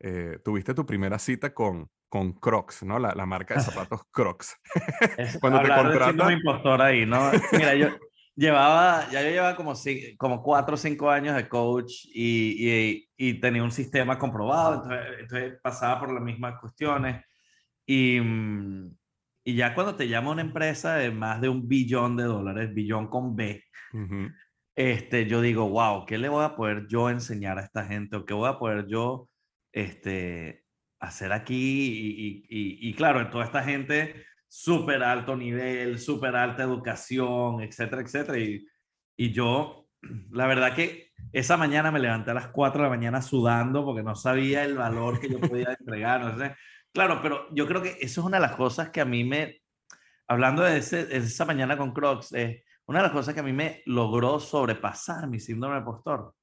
eh, 0.00 0.38
tuviste 0.44 0.74
tu 0.74 0.84
primera 0.84 1.18
cita 1.18 1.54
con, 1.54 1.88
con 2.08 2.32
Crocs, 2.32 2.82
¿no? 2.82 2.98
La, 2.98 3.14
la 3.14 3.26
marca 3.26 3.54
de 3.54 3.60
zapatos 3.60 4.02
Crocs. 4.10 4.56
Cuando 5.40 5.62
te 5.62 5.68
contratan... 5.68 6.20
un 6.20 6.32
impostor 6.32 6.82
ahí, 6.82 7.06
¿no? 7.06 7.30
Mira, 7.52 7.74
yo 7.74 7.88
llevaba, 8.34 9.08
ya 9.10 9.22
yo 9.22 9.30
llevaba 9.30 9.56
como, 9.56 9.74
como 10.18 10.42
cuatro 10.42 10.74
o 10.74 10.78
cinco 10.78 11.10
años 11.10 11.36
de 11.36 11.48
coach 11.48 12.06
y, 12.06 12.68
y, 12.68 13.08
y 13.16 13.40
tenía 13.40 13.62
un 13.62 13.72
sistema 13.72 14.18
comprobado, 14.18 14.90
entonces, 15.18 15.58
pasaba 15.62 16.00
por 16.00 16.12
las 16.12 16.22
mismas 16.22 16.58
cuestiones. 16.60 17.24
Y, 17.86 18.20
mm, 18.20 18.90
y 19.44 19.54
ya 19.54 19.74
cuando 19.74 19.96
te 19.96 20.08
llama 20.08 20.30
una 20.30 20.42
empresa 20.42 20.94
de 20.96 21.10
más 21.10 21.40
de 21.40 21.48
un 21.48 21.68
billón 21.68 22.16
de 22.16 22.24
dólares, 22.24 22.72
billón 22.72 23.08
con 23.08 23.34
B, 23.34 23.64
este, 24.74 25.26
yo 25.26 25.40
digo, 25.40 25.68
wow, 25.68 26.06
¿qué 26.06 26.18
le 26.18 26.28
voy 26.28 26.44
a 26.44 26.56
poder 26.56 26.86
yo 26.88 27.10
enseñar 27.10 27.58
a 27.58 27.62
esta 27.62 27.84
gente? 27.84 28.16
¿O 28.16 28.24
qué 28.24 28.34
voy 28.34 28.48
a 28.48 28.58
poder 28.58 28.86
yo 28.86 29.28
este, 29.72 30.64
hacer 31.00 31.32
aquí 31.32 32.44
y, 32.48 32.88
y, 32.88 32.94
claro, 32.94 33.20
en 33.20 33.30
toda 33.30 33.44
esta 33.44 33.62
gente 33.62 34.24
súper 34.46 35.02
alto 35.02 35.36
nivel, 35.36 35.98
súper 35.98 36.36
alta 36.36 36.62
educación, 36.62 37.60
etcétera, 37.62 38.02
etcétera. 38.02 38.38
Y, 38.38 38.66
y 39.16 39.32
yo, 39.32 39.88
la 40.30 40.46
verdad 40.46 40.74
que 40.74 41.10
esa 41.32 41.56
mañana 41.56 41.90
me 41.90 41.98
levanté 41.98 42.30
a 42.30 42.34
las 42.34 42.48
4 42.48 42.82
de 42.82 42.88
la 42.88 42.96
mañana 42.96 43.22
sudando 43.22 43.84
porque 43.84 44.02
no 44.02 44.14
sabía 44.14 44.64
el 44.64 44.76
valor 44.76 45.20
que 45.20 45.28
yo 45.28 45.40
podía 45.40 45.76
entregar. 45.78 46.20
No 46.20 46.38
sé. 46.38 46.54
Claro, 46.92 47.20
pero 47.22 47.46
yo 47.54 47.66
creo 47.66 47.82
que 47.82 47.96
eso 48.00 48.20
es 48.20 48.26
una 48.26 48.36
de 48.36 48.46
las 48.46 48.56
cosas 48.56 48.90
que 48.90 49.00
a 49.00 49.04
mí 49.04 49.24
me, 49.24 49.62
hablando 50.28 50.62
de, 50.62 50.78
ese, 50.78 51.06
de 51.06 51.16
esa 51.16 51.44
mañana 51.44 51.76
con 51.78 51.92
Crocs, 51.92 52.32
una 52.86 52.98
de 52.98 53.02
las 53.04 53.12
cosas 53.12 53.34
que 53.34 53.40
a 53.40 53.44
mí 53.44 53.52
me 53.52 53.82
logró 53.86 54.38
sobrepasar 54.38 55.26
mi 55.28 55.40
síndrome 55.40 55.76
de 55.76 55.82
postor. 55.82 56.34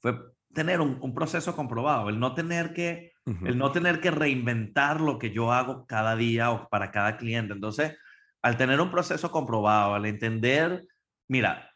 Fue 0.00 0.16
tener 0.54 0.80
un, 0.80 0.98
un 1.00 1.12
proceso 1.12 1.56
comprobado, 1.56 2.08
el 2.08 2.20
no 2.20 2.34
tener 2.34 2.72
que 2.72 3.12
el 3.44 3.58
no 3.58 3.70
tener 3.72 4.00
que 4.00 4.10
reinventar 4.10 5.02
lo 5.02 5.18
que 5.18 5.30
yo 5.30 5.52
hago 5.52 5.84
cada 5.86 6.16
día 6.16 6.50
o 6.50 6.66
para 6.70 6.90
cada 6.90 7.18
cliente. 7.18 7.52
Entonces, 7.52 7.94
al 8.40 8.56
tener 8.56 8.80
un 8.80 8.90
proceso 8.90 9.30
comprobado, 9.30 9.94
al 9.94 10.06
entender, 10.06 10.86
mira, 11.28 11.70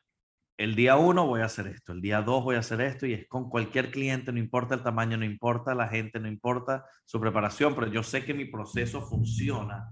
el 0.62 0.76
día 0.76 0.96
uno 0.96 1.26
voy 1.26 1.40
a 1.40 1.46
hacer 1.46 1.66
esto, 1.66 1.92
el 1.92 2.00
día 2.00 2.22
dos 2.22 2.44
voy 2.44 2.54
a 2.54 2.60
hacer 2.60 2.80
esto 2.80 3.04
y 3.04 3.14
es 3.14 3.26
con 3.26 3.50
cualquier 3.50 3.90
cliente, 3.90 4.32
no 4.32 4.38
importa 4.38 4.76
el 4.76 4.84
tamaño, 4.84 5.16
no 5.16 5.24
importa 5.24 5.74
la 5.74 5.88
gente, 5.88 6.20
no 6.20 6.28
importa 6.28 6.86
su 7.04 7.20
preparación, 7.20 7.74
pero 7.74 7.88
yo 7.88 8.04
sé 8.04 8.24
que 8.24 8.32
mi 8.32 8.44
proceso 8.44 9.02
funciona. 9.02 9.90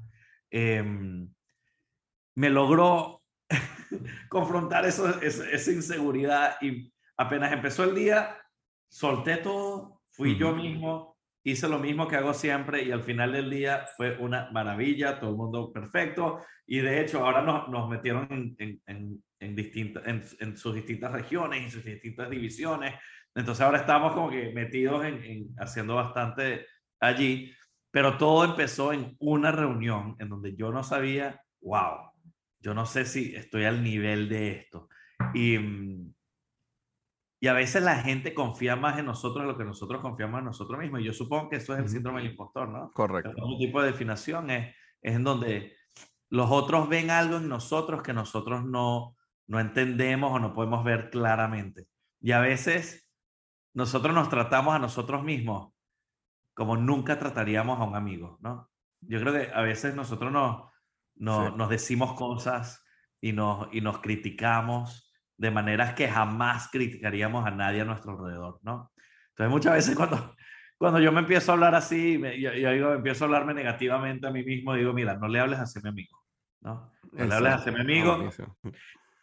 Em, 0.49 1.29
me 2.37 2.51
logró 2.51 3.23
confrontar 4.29 4.87
eso, 4.87 5.21
esa 5.21 5.73
inseguridad 5.73 6.57
y 6.61 6.93
apenas 7.17 7.53
empezó 7.53 7.83
el 7.83 7.97
día, 7.97 8.37
solté 8.89 9.39
todo, 9.39 10.03
fui 10.13 10.39
yo 10.39 10.55
mismo, 10.55 11.19
hice 11.43 11.69
lo 11.69 11.81
mismo 11.81 12.07
que 12.07 12.15
hago 12.15 12.33
siempre 12.33 12.85
y 12.85 12.93
al 12.93 13.03
final 13.03 13.33
del 13.33 13.51
día 13.51 13.87
fue 13.97 14.17
una 14.19 14.51
maravilla, 14.53 15.19
todo 15.19 15.31
el 15.31 15.37
mundo 15.37 15.73
perfecto 15.73 16.41
y 16.65 16.79
de 16.79 17.01
hecho 17.01 17.25
ahora 17.25 17.43
nos, 17.43 17.69
nos 17.69 17.89
metieron 17.89 18.29
en, 18.31 18.55
en, 18.59 18.83
en, 18.87 19.25
distintas, 19.41 20.05
en, 20.07 20.57
sus 20.57 20.75
distintas 20.75 21.13
regiones, 21.13 21.63
en 21.63 21.71
sus 21.71 21.85
distintas 21.85 22.29
divisiones. 22.31 22.95
Entonces 23.35 23.65
ahora 23.65 23.79
estamos 23.79 24.13
como 24.13 24.31
que 24.31 24.53
metidos 24.53 25.05
en, 25.05 25.23
en 25.25 25.55
haciendo 25.59 25.95
bastante 25.95 26.67
allí, 27.01 27.53
pero 27.91 28.19
todo 28.19 28.45
empezó 28.45 28.93
en 28.93 29.17
una 29.19 29.51
reunión 29.51 30.17
en 30.19 30.29
donde 30.29 30.55
yo 30.55 30.71
no 30.71 30.83
sabía, 30.83 31.43
wow, 31.61 32.11
yo 32.61 32.75
no 32.75 32.87
sé 32.87 33.05
si 33.05 33.35
estoy 33.35 33.65
al 33.65 33.83
nivel 33.83 34.29
de 34.29 34.53
esto. 34.53 34.89
Y, 35.35 35.57
y 37.41 37.47
a 37.49 37.55
veces 37.55 37.83
la 37.83 37.97
gente 37.97 38.35
confía 38.35 38.77
más 38.77 38.99
en 38.99 39.07
nosotros 39.07 39.45
de 39.45 39.53
lo 39.53 39.59
que 39.59 39.65
nosotros 39.65 40.03
confiamos 40.03 40.41
en 40.41 40.45
nosotros 40.45 40.79
mismos. 40.79 41.01
Y 41.01 41.05
yo 41.05 41.13
supongo 41.13 41.49
que 41.49 41.57
eso 41.57 41.73
es 41.75 41.81
el 41.81 41.89
síndrome 41.89 42.21
del 42.21 42.33
impostor, 42.33 42.69
¿no? 42.69 42.91
Correcto. 42.93 43.33
Un 43.43 43.59
tipo 43.59 43.81
de 43.81 43.91
definición 43.91 44.51
es, 44.51 44.75
es 45.01 45.15
en 45.15 45.25
donde 45.25 45.75
los 46.29 46.51
otros 46.51 46.89
ven 46.89 47.11
algo 47.11 47.39
en 47.39 47.49
nosotros 47.49 48.03
que 48.03 48.13
nosotros 48.13 48.65
no, 48.65 49.17
no 49.51 49.59
entendemos 49.59 50.31
o 50.31 50.39
no 50.39 50.55
podemos 50.55 50.85
ver 50.85 51.11
claramente. 51.11 51.89
Y 52.21 52.31
a 52.31 52.39
veces 52.39 53.11
nosotros 53.75 54.15
nos 54.15 54.29
tratamos 54.29 54.77
a 54.77 54.79
nosotros 54.79 55.25
mismos 55.25 55.73
como 56.55 56.77
nunca 56.77 57.19
trataríamos 57.19 57.81
a 57.81 57.85
un 57.85 57.97
amigo, 57.97 58.39
¿no? 58.43 58.71
Yo 59.01 59.19
creo 59.21 59.33
que 59.33 59.51
a 59.53 59.63
veces 59.63 59.97
nosotros 59.97 60.31
nos, 60.31 60.71
nos, 61.17 61.57
nos 61.57 61.69
decimos 61.69 62.13
cosas 62.13 62.87
y 63.21 63.33
nos, 63.33 63.67
y 63.73 63.81
nos 63.81 63.99
criticamos 63.99 65.13
de 65.37 65.51
maneras 65.51 65.95
que 65.95 66.07
jamás 66.07 66.69
criticaríamos 66.71 67.45
a 67.45 67.51
nadie 67.51 67.81
a 67.81 67.85
nuestro 67.85 68.13
alrededor, 68.13 68.61
¿no? 68.63 68.93
Entonces 69.31 69.51
muchas 69.51 69.73
veces 69.73 69.97
cuando, 69.97 70.37
cuando 70.79 71.01
yo 71.01 71.11
me 71.11 71.21
empiezo 71.21 71.51
a 71.51 71.55
hablar 71.55 71.75
así, 71.75 72.21
yo, 72.39 72.53
yo 72.53 72.71
digo, 72.71 72.93
empiezo 72.93 73.25
a 73.25 73.27
hablarme 73.27 73.55
negativamente 73.55 74.29
a 74.29 74.31
mí 74.31 74.45
mismo, 74.45 74.75
digo, 74.75 74.93
mira, 74.93 75.17
no 75.17 75.27
le 75.27 75.41
hables 75.41 75.59
así 75.59 75.81
a 75.81 75.83
mi 75.83 75.89
amigo, 75.89 76.23
¿no? 76.61 76.93
No 77.11 77.27
le 77.27 77.35
hables 77.35 77.67
a 77.67 77.71
mi 77.73 77.81
amigo. 77.81 78.31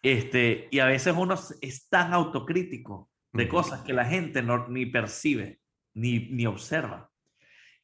Este, 0.01 0.68
y 0.72 0.80
a 0.80 0.86
veces 0.86 1.13
uno 1.18 1.36
es 1.62 1.89
tan 1.89 2.13
autocrítico 2.13 3.10
de 3.34 3.48
cosas 3.48 3.82
que 3.82 3.94
la 3.94 4.06
gente 4.06 4.42
no, 4.42 4.68
ni 4.68 4.86
percibe, 4.86 5.60
ni, 5.94 6.30
ni 6.30 6.46
observa. 6.46 7.10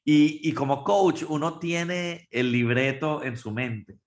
Y, 0.04 0.48
y 0.48 0.54
como 0.54 0.84
coach, 0.84 1.24
uno 1.28 1.60
tiene 1.60 2.28
el 2.32 2.52
libreto 2.52 3.24
en 3.24 3.38
su 3.38 3.52
mente. 3.52 3.98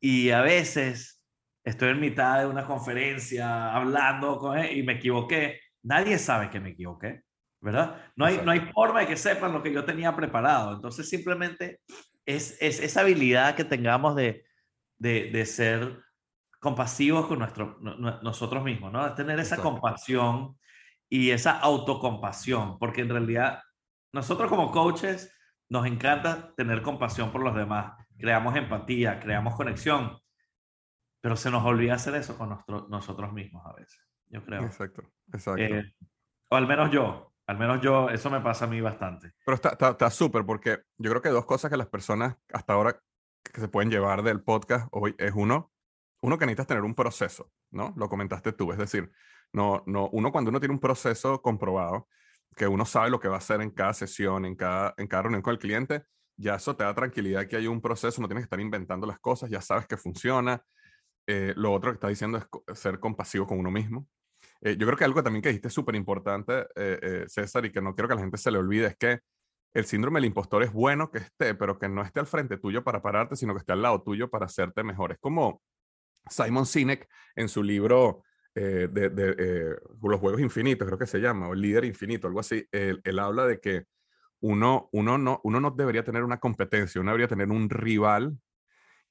Y 0.00 0.30
a 0.30 0.40
veces 0.40 1.22
estoy 1.64 1.90
en 1.90 2.00
mitad 2.00 2.40
de 2.40 2.46
una 2.46 2.66
conferencia 2.66 3.72
hablando 3.72 4.38
con 4.38 4.58
él 4.58 4.76
y 4.78 4.82
me 4.82 4.94
equivoqué. 4.94 5.60
Nadie 5.82 6.18
sabe 6.18 6.50
que 6.50 6.60
me 6.60 6.70
equivoqué, 6.70 7.22
¿verdad? 7.60 8.12
No 8.16 8.24
hay, 8.24 8.40
no 8.44 8.50
hay 8.50 8.60
forma 8.72 9.00
de 9.00 9.06
que 9.06 9.16
sepan 9.16 9.52
lo 9.52 9.62
que 9.62 9.72
yo 9.72 9.84
tenía 9.84 10.16
preparado. 10.16 10.74
Entonces 10.74 11.08
simplemente 11.08 11.80
es, 12.26 12.56
es 12.60 12.80
esa 12.80 13.02
habilidad 13.02 13.54
que 13.54 13.64
tengamos 13.64 14.16
de, 14.16 14.44
de, 14.98 15.30
de 15.30 15.46
ser 15.46 15.98
compasivos 16.62 17.26
con 17.26 17.40
nuestro, 17.40 17.76
nosotros 17.80 18.62
mismos, 18.62 18.92
¿no? 18.92 19.12
Tener 19.14 19.40
esa 19.40 19.56
compasión 19.56 20.56
y 21.08 21.30
esa 21.30 21.58
autocompasión, 21.58 22.78
porque 22.78 23.00
en 23.00 23.08
realidad 23.08 23.60
nosotros 24.14 24.48
como 24.48 24.70
coaches 24.70 25.36
nos 25.68 25.86
encanta 25.86 26.54
tener 26.54 26.80
compasión 26.82 27.32
por 27.32 27.42
los 27.42 27.56
demás, 27.56 27.94
creamos 28.16 28.54
empatía, 28.54 29.18
creamos 29.18 29.56
conexión, 29.56 30.16
pero 31.20 31.34
se 31.34 31.50
nos 31.50 31.64
olvida 31.64 31.94
hacer 31.94 32.14
eso 32.14 32.38
con 32.38 32.56
nosotros 32.88 33.32
mismos 33.32 33.66
a 33.66 33.72
veces, 33.72 34.00
yo 34.28 34.44
creo. 34.44 34.62
Exacto, 34.62 35.02
exacto. 35.32 35.60
Eh, 35.60 35.92
o 36.48 36.54
al 36.54 36.68
menos 36.68 36.92
yo, 36.92 37.34
al 37.48 37.58
menos 37.58 37.80
yo, 37.80 38.08
eso 38.08 38.30
me 38.30 38.40
pasa 38.40 38.66
a 38.66 38.68
mí 38.68 38.80
bastante. 38.80 39.32
Pero 39.44 39.56
está 39.56 40.10
súper, 40.10 40.42
está, 40.42 40.46
porque 40.46 40.78
yo 40.96 41.10
creo 41.10 41.22
que 41.22 41.30
dos 41.30 41.44
cosas 41.44 41.72
que 41.72 41.76
las 41.76 41.88
personas 41.88 42.36
hasta 42.52 42.74
ahora 42.74 43.02
que 43.42 43.60
se 43.60 43.66
pueden 43.66 43.90
llevar 43.90 44.22
del 44.22 44.44
podcast 44.44 44.86
hoy 44.92 45.16
es 45.18 45.32
uno, 45.34 45.72
uno 46.22 46.38
que 46.38 46.46
necesitas 46.46 46.68
tener 46.68 46.84
un 46.84 46.94
proceso, 46.94 47.50
¿no? 47.70 47.92
Lo 47.96 48.08
comentaste 48.08 48.52
tú, 48.52 48.72
es 48.72 48.78
decir, 48.78 49.10
no, 49.52 49.82
no, 49.86 50.08
uno 50.12 50.32
cuando 50.32 50.50
uno 50.50 50.60
tiene 50.60 50.74
un 50.74 50.80
proceso 50.80 51.42
comprobado, 51.42 52.08
que 52.56 52.66
uno 52.66 52.84
sabe 52.84 53.10
lo 53.10 53.20
que 53.20 53.28
va 53.28 53.36
a 53.36 53.38
hacer 53.38 53.60
en 53.60 53.70
cada 53.70 53.92
sesión, 53.92 54.44
en 54.44 54.54
cada, 54.54 54.94
en 54.96 55.06
cada 55.06 55.24
reunión 55.24 55.42
con 55.42 55.52
el 55.52 55.58
cliente, 55.58 56.04
ya 56.36 56.56
eso 56.56 56.76
te 56.76 56.84
da 56.84 56.94
tranquilidad 56.94 57.46
que 57.46 57.56
hay 57.56 57.66
un 57.66 57.80
proceso, 57.80 58.20
no 58.20 58.28
tienes 58.28 58.42
que 58.42 58.46
estar 58.46 58.60
inventando 58.60 59.06
las 59.06 59.18
cosas, 59.18 59.50
ya 59.50 59.60
sabes 59.60 59.86
que 59.86 59.96
funciona, 59.96 60.62
eh, 61.26 61.54
lo 61.56 61.72
otro 61.72 61.90
que 61.90 61.94
está 61.94 62.08
diciendo 62.08 62.38
es 62.38 62.78
ser 62.78 63.00
compasivo 63.00 63.46
con 63.46 63.58
uno 63.58 63.70
mismo. 63.70 64.06
Eh, 64.60 64.76
yo 64.76 64.86
creo 64.86 64.96
que 64.96 65.04
algo 65.04 65.22
también 65.22 65.42
que 65.42 65.48
dijiste 65.48 65.70
súper 65.70 65.94
importante, 65.96 66.66
eh, 66.76 67.24
César, 67.26 67.64
y 67.64 67.72
que 67.72 67.80
no 67.80 67.94
quiero 67.94 68.08
que 68.08 68.14
la 68.14 68.20
gente 68.20 68.38
se 68.38 68.50
le 68.50 68.58
olvide, 68.58 68.86
es 68.86 68.96
que 68.96 69.20
el 69.74 69.86
síndrome 69.86 70.18
del 70.18 70.26
impostor 70.26 70.62
es 70.62 70.72
bueno 70.72 71.10
que 71.10 71.18
esté, 71.18 71.54
pero 71.54 71.78
que 71.78 71.88
no 71.88 72.02
esté 72.02 72.20
al 72.20 72.26
frente 72.26 72.58
tuyo 72.58 72.84
para 72.84 73.02
pararte, 73.02 73.36
sino 73.36 73.54
que 73.54 73.60
esté 73.60 73.72
al 73.72 73.82
lado 73.82 74.02
tuyo 74.02 74.28
para 74.30 74.46
hacerte 74.46 74.84
mejor. 74.84 75.12
Es 75.12 75.18
como 75.18 75.62
Simon 76.28 76.66
Sinek 76.66 77.08
en 77.36 77.48
su 77.48 77.62
libro 77.62 78.24
de, 78.54 78.88
de 78.88 79.76
Los 80.02 80.20
Juegos 80.20 80.40
Infinitos, 80.40 80.86
creo 80.86 80.98
que 80.98 81.06
se 81.06 81.20
llama, 81.20 81.48
o 81.48 81.54
El 81.54 81.62
Líder 81.62 81.84
Infinito, 81.84 82.26
algo 82.26 82.40
así. 82.40 82.66
Él, 82.70 83.00
él 83.02 83.18
habla 83.18 83.46
de 83.46 83.60
que 83.60 83.86
uno, 84.40 84.88
uno, 84.92 85.18
no, 85.18 85.40
uno 85.44 85.60
no 85.60 85.70
debería 85.70 86.04
tener 86.04 86.22
una 86.22 86.38
competencia, 86.38 87.00
uno 87.00 87.12
debería 87.12 87.28
tener 87.28 87.48
un 87.48 87.70
rival 87.70 88.36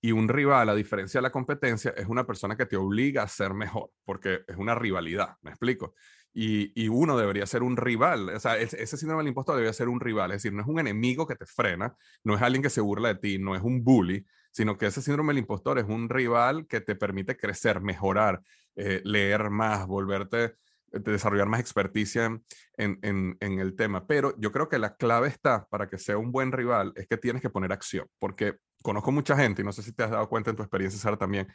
y 0.02 0.12
un 0.12 0.28
rival, 0.28 0.68
a 0.70 0.76
diferencia 0.76 1.20
de 1.20 1.24
la 1.24 1.32
competencia, 1.32 1.94
es 1.96 2.08
una 2.08 2.26
persona 2.26 2.58
que 2.58 2.66
te 2.66 2.76
obliga 2.76 3.24
a 3.24 3.28
ser 3.28 3.54
mejor, 3.54 3.92
porque 4.04 4.42
es 4.48 4.58
una 4.58 4.76
rivalidad, 4.76 5.38
¿me 5.42 5.52
explico? 5.52 5.94
Y, 6.34 6.72
y 6.82 6.88
uno 6.88 7.18
debería 7.18 7.46
ser 7.46 7.62
un 7.62 7.78
rival, 7.78 8.30
o 8.30 8.40
sea, 8.40 8.58
ese 8.58 8.98
síndrome 8.98 9.22
del 9.22 9.30
impostor 9.30 9.56
debería 9.56 9.74
ser 9.74 9.90
un 9.90 10.00
rival, 10.00 10.32
es 10.32 10.38
decir, 10.38 10.54
no 10.54 10.64
es 10.64 10.68
un 10.68 10.80
enemigo 10.80 11.28
que 11.28 11.36
te 11.36 11.46
frena, 11.46 11.96
no 12.24 12.36
es 12.36 12.42
alguien 12.42 12.64
que 12.64 12.70
se 12.70 12.82
burla 12.82 13.10
de 13.10 13.16
ti, 13.16 13.38
no 13.38 13.56
es 13.56 13.62
un 13.62 13.84
bully, 13.84 14.26
sino 14.52 14.78
que 14.78 14.88
ese 14.88 15.02
síndrome 15.02 15.32
del 15.34 15.40
impostor 15.40 15.80
es 15.80 15.86
un 15.86 16.10
rival 16.10 16.68
que 16.68 16.82
te 16.82 16.96
permite 16.96 17.38
crecer, 17.38 17.82
mejorar, 17.82 18.42
eh, 18.76 19.02
leer 19.04 19.50
más, 19.50 19.88
volverte 19.88 20.56
desarrollar 20.92 21.48
más 21.48 21.60
experticia 21.60 22.26
en, 22.26 23.00
en, 23.02 23.38
en, 23.40 23.60
el 23.60 23.76
tema. 23.76 24.06
Pero 24.06 24.36
yo 24.38 24.52
creo 24.52 24.68
que 24.68 24.78
la 24.78 24.96
clave 24.96 25.30
está 25.30 25.66
para 25.70 25.88
que 25.88 25.98
sea 25.98 26.18
un 26.18 26.32
buen 26.32 26.52
rival 26.52 26.92
es 26.96 27.08
que 27.08 27.18
tienes 27.18 27.42
que 27.42 27.50
poner 27.50 27.72
acción, 27.72 28.08
porque 28.20 28.58
conozco 28.82 29.12
mucha 29.12 29.38
gente, 29.38 29.62
y 29.62 29.66
no 29.66 29.72
sé 29.72 29.84
si 29.84 29.94
te 29.94 30.04
has 30.04 30.12
dado 30.12 30.28
cuenta 30.28 30.50
en 30.50 30.56
tu 30.56 30.64
experiencia, 30.64 31.00
Sara, 31.00 31.18
también, 31.18 31.48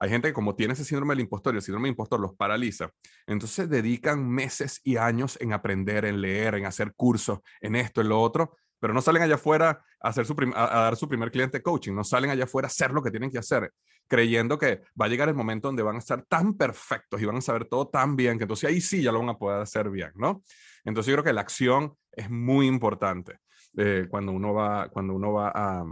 hay 0.00 0.10
gente 0.10 0.28
que 0.28 0.32
como 0.32 0.54
tiene 0.54 0.74
ese 0.74 0.84
síndrome 0.84 1.12
del 1.12 1.20
impostor 1.20 1.54
y 1.54 1.56
el 1.58 1.62
síndrome 1.62 1.88
del 1.88 1.92
impostor 1.92 2.20
los 2.20 2.34
paraliza, 2.34 2.90
entonces 3.26 3.68
dedican 3.68 4.28
meses 4.28 4.80
y 4.84 4.96
años 4.96 5.36
en 5.40 5.52
aprender, 5.52 6.04
en 6.04 6.20
leer, 6.20 6.54
en 6.54 6.66
hacer 6.66 6.94
cursos, 6.94 7.40
en 7.60 7.74
esto, 7.74 8.00
en 8.00 8.08
lo 8.08 8.20
otro, 8.20 8.56
pero 8.80 8.94
no 8.94 9.02
salen 9.02 9.22
allá 9.22 9.34
afuera 9.34 9.84
a, 10.00 10.08
hacer 10.08 10.26
su 10.26 10.34
a, 10.54 10.80
dar 10.80 10.96
su 10.96 11.08
primer 11.08 11.30
cliente 11.30 11.62
coaching, 11.62 11.94
no 11.94 12.04
salen 12.04 12.30
allá 12.30 12.44
afuera 12.44 12.66
a 12.66 12.70
hacer 12.70 12.92
lo 12.92 13.02
que 13.02 13.10
tienen 13.10 13.30
que 13.30 13.38
hacer, 13.38 13.72
creyendo 14.06 14.58
que 14.58 14.82
va 15.00 15.06
a 15.06 15.08
llegar 15.08 15.28
el 15.28 15.34
momento 15.34 15.68
donde 15.68 15.82
van 15.82 15.96
a 15.96 16.00
estar 16.00 16.22
tan 16.22 16.54
perfectos 16.54 17.20
y 17.20 17.24
van 17.24 17.36
a 17.36 17.40
saber 17.40 17.66
todo 17.66 17.88
tan 17.88 18.16
bien, 18.16 18.38
que 18.38 18.44
entonces 18.44 18.68
ahí 18.68 18.80
sí 18.80 19.02
ya 19.02 19.12
lo 19.12 19.20
van 19.20 19.30
a 19.30 19.38
poder 19.38 19.60
hacer 19.60 19.90
bien, 19.90 20.10
¿no? 20.14 20.42
Entonces 20.84 21.10
yo 21.10 21.16
creo 21.16 21.24
que 21.24 21.32
la 21.32 21.42
acción 21.42 21.94
es 22.12 22.30
muy 22.30 22.66
importante 22.66 23.38
eh, 23.76 24.06
cuando 24.08 24.32
uno 24.32 24.54
va, 24.54 24.88
cuando 24.88 25.14
uno 25.14 25.32
va 25.32 25.52
a, 25.54 25.84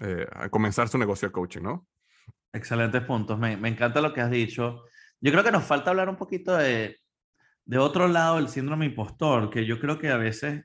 eh, 0.00 0.26
a 0.32 0.48
comenzar 0.48 0.88
su 0.88 0.98
negocio 0.98 1.28
de 1.28 1.32
coaching, 1.32 1.62
¿no? 1.62 1.86
Excelentes 2.52 3.02
puntos. 3.02 3.38
Me, 3.38 3.56
me, 3.56 3.68
encanta 3.68 4.00
lo 4.00 4.12
que 4.12 4.20
has 4.20 4.30
dicho. 4.30 4.84
Yo 5.20 5.32
creo 5.32 5.42
que 5.42 5.52
nos 5.52 5.64
falta 5.64 5.90
hablar 5.90 6.08
un 6.08 6.16
poquito 6.16 6.54
de, 6.56 6.98
de 7.64 7.78
otro 7.78 8.08
lado 8.08 8.36
del 8.36 8.48
síndrome 8.48 8.86
impostor, 8.86 9.48
que 9.50 9.64
yo 9.64 9.78
creo 9.80 9.98
que 9.98 10.10
a 10.10 10.16
veces, 10.16 10.64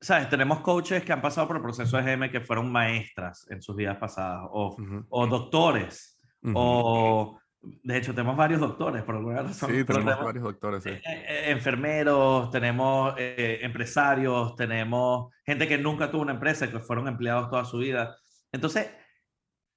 ¿sabes? 0.00 0.28
Tenemos 0.28 0.60
coaches 0.60 1.02
que 1.04 1.12
han 1.12 1.22
pasado 1.22 1.46
por 1.46 1.56
el 1.56 1.62
proceso 1.62 1.96
de 1.96 2.02
GM 2.02 2.30
que 2.30 2.40
fueron 2.40 2.70
maestras 2.70 3.46
en 3.50 3.60
sus 3.62 3.76
vidas 3.76 3.96
pasadas, 3.98 4.46
o, 4.50 4.74
uh 4.74 4.76
-huh. 4.76 5.06
o 5.08 5.26
doctores, 5.26 6.20
uh 6.42 6.48
-huh. 6.48 6.52
o 6.56 7.38
de 7.60 7.96
hecho, 7.96 8.14
tenemos 8.14 8.36
varios 8.36 8.60
doctores, 8.60 9.02
por 9.02 9.16
alguna 9.16 9.42
razón. 9.42 9.70
Sí, 9.70 9.84
tenemos, 9.84 10.04
tenemos 10.04 10.24
varios 10.24 10.44
doctores. 10.44 10.82
Sí. 10.82 10.90
Eh, 10.90 11.02
eh, 11.04 11.50
enfermeros, 11.50 12.50
tenemos 12.50 13.14
eh, 13.18 13.58
empresarios, 13.62 14.54
tenemos 14.54 15.32
gente 15.44 15.66
que 15.66 15.76
nunca 15.76 16.10
tuvo 16.10 16.22
una 16.22 16.34
empresa, 16.34 16.70
que 16.70 16.78
fueron 16.78 17.08
empleados 17.08 17.50
toda 17.50 17.64
su 17.64 17.78
vida. 17.78 18.16
Entonces, 18.52 18.90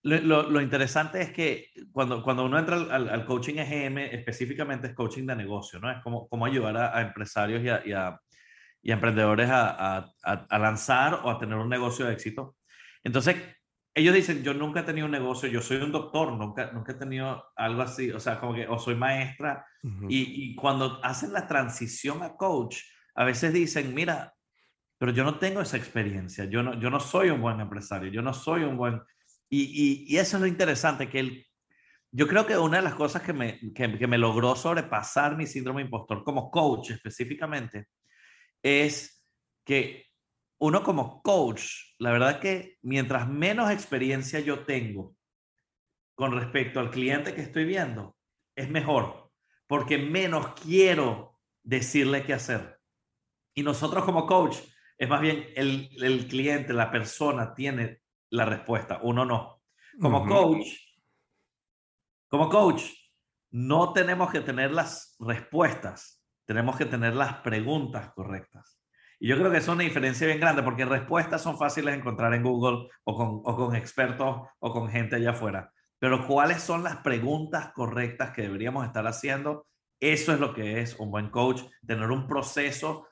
lo, 0.03 0.19
lo, 0.19 0.49
lo 0.49 0.61
interesante 0.61 1.21
es 1.21 1.31
que 1.31 1.67
cuando, 1.91 2.21
cuando 2.23 2.45
uno 2.45 2.59
entra 2.59 2.75
al, 2.75 3.09
al, 3.09 3.25
coaching 3.25 3.55
EGM, 3.55 3.97
específicamente 3.97 4.87
es 4.87 4.93
coaching 4.93 5.25
de 5.25 5.35
negocio, 5.35 5.79
¿no? 5.79 5.91
Es 5.91 6.01
como, 6.03 6.27
como 6.27 6.45
ayudar 6.45 6.77
a, 6.77 6.97
a 6.97 7.01
empresarios 7.01 7.63
y 7.63 7.69
a, 7.69 7.81
y 7.85 7.91
a, 7.93 8.19
y 8.81 8.91
a 8.91 8.95
emprendedores 8.95 9.49
a, 9.49 10.11
a 10.23 10.59
lanzar 10.59 11.21
o 11.23 11.29
a 11.29 11.37
tener 11.37 11.57
un 11.57 11.69
negocio 11.69 12.05
de 12.05 12.13
éxito. 12.13 12.55
Entonces, 13.03 13.35
ellos 13.93 14.15
dicen, 14.15 14.43
yo 14.43 14.53
nunca 14.53 14.81
he 14.81 14.83
tenido 14.83 15.05
un 15.05 15.11
negocio, 15.11 15.49
yo 15.49 15.61
soy 15.61 15.77
un 15.77 15.91
doctor, 15.91 16.31
nunca, 16.33 16.71
nunca 16.71 16.93
he 16.93 16.95
tenido 16.95 17.43
algo 17.55 17.81
así, 17.81 18.09
o 18.11 18.19
sea, 18.19 18.39
como 18.39 18.53
que, 18.53 18.67
o 18.67 18.79
soy 18.79 18.95
maestra, 18.95 19.65
uh 19.83 19.87
-huh. 19.87 20.05
y, 20.09 20.51
y, 20.51 20.55
cuando 20.55 21.03
hacen 21.03 21.33
la 21.33 21.47
transición 21.47 22.23
a 22.23 22.35
coach, 22.37 22.77
a 23.15 23.25
veces 23.25 23.51
dicen, 23.51 23.93
mira, 23.93 24.33
pero 24.97 25.11
yo 25.11 25.23
no 25.23 25.39
tengo 25.39 25.61
esa 25.61 25.77
experiencia, 25.77 26.45
yo 26.45 26.63
no, 26.63 26.79
yo 26.79 26.89
no 26.89 26.99
soy 26.99 27.31
un 27.31 27.41
buen 27.41 27.59
empresario, 27.59 28.09
yo 28.11 28.21
no 28.21 28.33
soy 28.33 28.63
un 28.63 28.77
buen... 28.77 29.01
Y, 29.49 29.63
y, 29.63 30.15
y 30.15 30.17
eso 30.17 30.37
es 30.37 30.41
lo 30.41 30.47
interesante, 30.47 31.09
que 31.09 31.19
el, 31.19 31.45
yo 32.11 32.27
creo 32.27 32.45
que 32.45 32.57
una 32.57 32.77
de 32.77 32.83
las 32.83 32.95
cosas 32.95 33.21
que 33.23 33.33
me, 33.33 33.59
que, 33.73 33.97
que 33.97 34.07
me 34.07 34.17
logró 34.17 34.55
sobrepasar 34.55 35.35
mi 35.35 35.47
síndrome 35.47 35.81
impostor 35.81 36.23
como 36.23 36.49
coach 36.49 36.91
específicamente, 36.91 37.87
es 38.63 39.23
que 39.65 40.07
uno 40.59 40.83
como 40.83 41.21
coach, 41.21 41.63
la 41.97 42.11
verdad 42.11 42.39
que 42.39 42.77
mientras 42.81 43.27
menos 43.27 43.71
experiencia 43.71 44.39
yo 44.39 44.65
tengo 44.65 45.15
con 46.15 46.33
respecto 46.33 46.79
al 46.79 46.91
cliente 46.91 47.33
que 47.33 47.41
estoy 47.41 47.65
viendo 47.65 48.15
es 48.55 48.69
mejor, 48.69 49.31
porque 49.65 49.97
menos 49.97 50.53
quiero 50.53 51.39
decirle 51.63 52.23
qué 52.23 52.33
hacer. 52.33 52.79
Y 53.55 53.63
nosotros 53.63 54.05
como 54.05 54.27
coach, 54.27 54.57
es 54.97 55.09
más 55.09 55.21
bien 55.21 55.47
el, 55.55 55.89
el 56.03 56.27
cliente, 56.27 56.73
la 56.73 56.91
persona 56.91 57.53
tiene 57.55 58.01
la 58.29 58.45
respuesta, 58.45 58.99
uno 59.01 59.25
no. 59.25 59.61
Como 59.99 60.25
coach, 60.25 60.67
como 62.27 62.49
coach, 62.49 62.83
no 63.49 63.91
tenemos 63.91 64.31
que 64.31 64.41
tener 64.41 64.71
las 64.71 65.15
respuestas, 65.19 66.20
tenemos 66.51 66.75
que 66.75 66.83
tener 66.83 67.15
las 67.15 67.35
preguntas 67.35 68.11
correctas. 68.13 68.77
Y 69.21 69.29
yo 69.29 69.37
creo 69.37 69.49
que 69.49 69.59
es 69.59 69.67
una 69.69 69.83
diferencia 69.83 70.27
bien 70.27 70.41
grande 70.41 70.63
porque 70.63 70.83
respuestas 70.83 71.41
son 71.41 71.57
fáciles 71.57 71.93
de 71.93 71.99
encontrar 72.01 72.33
en 72.33 72.43
Google 72.43 72.89
o 73.05 73.15
con, 73.15 73.41
o 73.45 73.55
con 73.55 73.73
expertos 73.73 74.49
o 74.59 74.73
con 74.73 74.89
gente 74.89 75.15
allá 75.15 75.29
afuera. 75.29 75.71
Pero 75.97 76.27
cuáles 76.27 76.61
son 76.61 76.83
las 76.83 76.97
preguntas 76.97 77.71
correctas 77.71 78.31
que 78.31 78.41
deberíamos 78.41 78.85
estar 78.85 79.07
haciendo, 79.07 79.65
eso 80.01 80.33
es 80.33 80.41
lo 80.41 80.53
que 80.53 80.81
es 80.81 80.99
un 80.99 81.09
buen 81.09 81.29
coach, 81.29 81.61
tener 81.87 82.11
un 82.11 82.27
proceso 82.27 83.07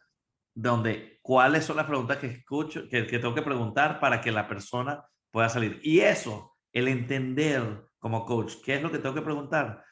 donde 0.54 1.20
cuáles 1.22 1.64
son 1.64 1.78
las 1.78 1.86
preguntas 1.86 2.18
que 2.18 2.28
escucho, 2.28 2.90
que, 2.90 3.08
que 3.08 3.20
tengo 3.20 3.36
que 3.36 3.42
preguntar 3.42 4.02
para 4.02 4.20
que 4.20 4.34
la 4.34 4.50
persona 4.50 5.06
pueda 5.32 5.48
salir. 5.48 5.80
Y 5.82 6.02
eso, 6.02 6.58
el 6.74 6.90
entender 6.90 7.86
como 8.00 8.26
coach 8.26 8.56
qué 8.66 8.76
es 8.76 8.82
lo 8.82 8.92
que 8.92 9.00
tengo 9.00 9.16
que 9.16 9.22
preguntar, 9.22 9.86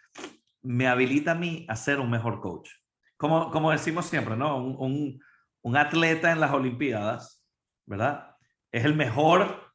me 0.64 0.88
habilita 0.88 1.32
a 1.32 1.36
mí 1.36 1.66
a 1.70 1.78
ser 1.78 2.02
un 2.02 2.10
mejor 2.10 2.42
coach. 2.42 2.70
Como, 3.18 3.52
como 3.52 3.72
decimos 3.72 4.06
siempre, 4.06 4.36
¿no? 4.36 4.58
un, 4.58 5.20
un 5.62 5.78
atleta 5.78 6.32
en 6.32 6.40
las 6.40 6.54
Olimpiadas, 6.54 7.44
¿verdad? 7.86 8.36
Es 8.72 8.86
el 8.86 8.96
mejor 8.96 9.74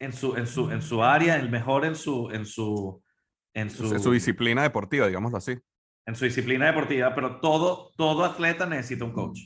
en 0.00 0.12
su, 0.12 0.36
en 0.36 0.46
su, 0.46 0.70
en 0.70 0.82
su 0.82 1.02
área, 1.02 1.36
el 1.36 1.50
mejor 1.50 1.84
en 1.84 1.94
su, 1.94 2.30
en 2.30 2.44
su, 2.44 3.02
en 3.54 3.70
su, 3.70 3.98
su 3.98 4.12
disciplina 4.12 4.62
deportiva, 4.62 5.06
digámoslo 5.06 5.38
así. 5.38 5.56
En 6.06 6.14
su 6.14 6.24
disciplina 6.24 6.66
deportiva, 6.66 7.14
pero 7.14 7.40
todo, 7.40 7.92
todo 7.96 8.24
atleta 8.24 8.66
necesita 8.66 9.04
un 9.04 9.12
coach. 9.12 9.40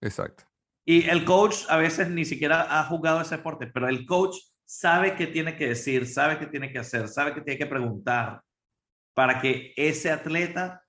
Exacto. 0.00 0.44
Y 0.84 1.08
el 1.08 1.24
coach 1.24 1.64
a 1.68 1.76
veces 1.76 2.08
ni 2.08 2.24
siquiera 2.24 2.80
ha 2.80 2.84
jugado 2.84 3.20
ese 3.20 3.36
deporte, 3.36 3.66
pero 3.66 3.88
el 3.88 4.06
coach 4.06 4.36
sabe 4.64 5.14
qué 5.14 5.26
tiene 5.26 5.56
que 5.56 5.68
decir, 5.68 6.06
sabe 6.06 6.38
qué 6.38 6.46
tiene 6.46 6.72
que 6.72 6.78
hacer, 6.78 7.08
sabe 7.08 7.34
qué 7.34 7.42
tiene 7.42 7.58
que 7.58 7.66
preguntar 7.66 8.42
para 9.14 9.40
que 9.40 9.74
ese 9.76 10.10
atleta 10.10 10.79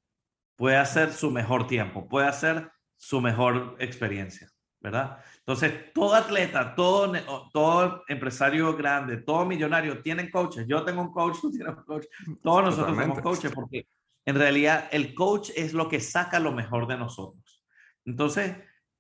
pueda 0.62 0.82
hacer 0.82 1.12
su 1.12 1.32
mejor 1.32 1.66
tiempo, 1.66 2.08
pueda 2.08 2.30
hacer 2.30 2.72
su 2.96 3.20
mejor 3.20 3.78
experiencia, 3.80 4.48
¿verdad? 4.80 5.18
Entonces, 5.40 5.92
todo 5.92 6.14
atleta, 6.14 6.76
todo, 6.76 7.12
todo 7.52 8.04
empresario 8.08 8.78
grande, 8.78 9.18
todo 9.18 9.44
millonario 9.44 10.04
tienen 10.04 10.30
coaches. 10.30 10.68
Yo 10.68 10.84
tengo 10.84 11.02
un 11.02 11.12
coach, 11.12 11.38
tú 11.42 11.50
tienes 11.50 11.76
un 11.76 11.84
coach. 11.84 12.06
Todos 12.44 12.66
nosotros 12.66 12.96
tenemos 12.96 13.22
coaches 13.22 13.52
porque 13.52 13.88
en 14.24 14.36
realidad 14.36 14.88
el 14.92 15.16
coach 15.16 15.50
es 15.56 15.74
lo 15.74 15.90
que 15.90 16.00
saca 16.00 16.40
lo 16.40 16.52
mejor 16.52 16.86
de 16.86 16.98
nosotros. 16.98 17.66
Entonces, 18.06 18.56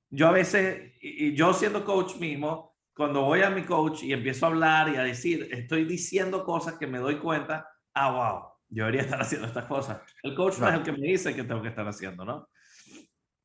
yo 0.09 0.29
a 0.29 0.31
veces, 0.31 0.93
y 0.99 1.35
yo 1.35 1.53
siendo 1.53 1.85
coach 1.85 2.15
mismo, 2.15 2.75
cuando 2.95 3.21
voy 3.21 3.43
a 3.43 3.51
mi 3.51 3.65
coach 3.65 4.01
y 4.01 4.13
empiezo 4.13 4.47
a 4.47 4.49
hablar 4.49 4.89
y 4.89 4.95
a 4.95 5.03
decir, 5.03 5.47
estoy 5.51 5.85
diciendo 5.85 6.43
cosas 6.43 6.79
que 6.79 6.87
me 6.87 6.97
doy 6.97 7.19
cuenta, 7.19 7.69
ah, 7.93 8.11
wow, 8.11 8.50
yo 8.71 8.85
debería 8.85 9.01
estar 9.01 9.21
haciendo 9.21 9.47
estas 9.47 9.65
cosas. 9.65 10.01
El 10.23 10.33
coach 10.33 10.57
no 10.57 10.67
es 10.67 10.75
el 10.75 10.83
que 10.83 10.91
me 10.93 11.07
dice 11.07 11.35
que 11.35 11.43
tengo 11.43 11.61
que 11.61 11.67
estar 11.67 11.87
haciendo, 11.87 12.25
¿no? 12.25 12.49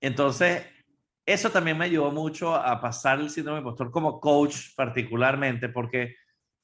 Entonces, 0.00 0.64
eso 1.26 1.50
también 1.50 1.76
me 1.76 1.86
ayudó 1.86 2.12
mucho 2.12 2.54
a 2.54 2.80
pasar 2.80 3.18
el 3.18 3.30
síndrome 3.30 3.58
impostor 3.58 3.90
como 3.90 4.20
coach 4.20 4.74
particularmente, 4.76 5.68
porque, 5.68 6.14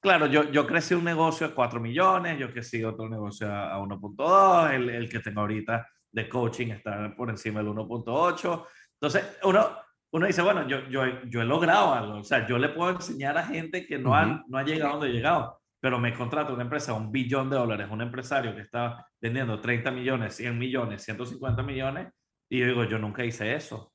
claro, 0.01 0.27
yo, 0.27 0.51
yo 0.51 0.67
crecí 0.67 0.95
un 0.95 1.05
negocio 1.05 1.49
a 1.49 1.55
4 1.55 1.81
millones, 1.81 2.39
yo 2.39 2.53
crecí 2.53 2.85
otro 2.85 3.09
negocio 3.09 3.53
a, 3.53 3.77
1.2, 3.79 4.75
el, 4.75 4.91
el 4.91 5.09
que 5.09 5.19
tengo 5.19 5.41
ahorita 5.41 5.89
de 6.13 6.29
coaching 6.29 6.69
está 6.69 7.13
por 7.17 7.31
encima 7.31 7.61
del 7.61 7.71
1.8. 7.71 8.67
Entonces, 8.95 9.39
uno, 9.43 9.77
uno 10.13 10.27
dice, 10.27 10.43
bueno, 10.43 10.69
yo, 10.69 10.87
yo, 10.89 11.23
yo 11.25 11.41
he 11.41 11.45
logrado 11.45 11.95
algo, 11.95 12.19
o 12.19 12.25
sea, 12.25 12.47
yo 12.47 12.59
le 12.59 12.69
puedo 12.69 12.91
enseñar 12.91 13.37
a 13.39 13.47
gente 13.47 13.87
que 13.87 13.99
no, 13.99 14.15
ha, 14.15 14.45
no 14.47 14.59
ha 14.59 14.63
llegado 14.63 14.93
donde 14.93 15.09
he 15.09 15.13
llegado, 15.13 15.62
pero 15.83 15.99
me 15.99 16.15
contrata 16.15 16.53
una 16.53 16.63
empresa, 16.63 16.93
un 16.95 17.11
billón 17.11 17.51
de 17.51 17.57
dólares, 17.57 17.89
un 17.91 18.01
empresario 18.01 18.55
que 18.55 18.61
está 18.61 19.05
vendiendo 19.21 19.61
30 19.61 19.91
millones, 19.91 20.37
100 20.37 20.57
millones, 20.57 21.03
150 21.03 21.61
millones, 21.65 22.07
y 22.49 22.61
yo 22.61 22.67
digo, 22.67 22.85
yo 22.85 23.01
nunca 23.01 23.25
hice 23.25 23.57
eso. 23.57 23.93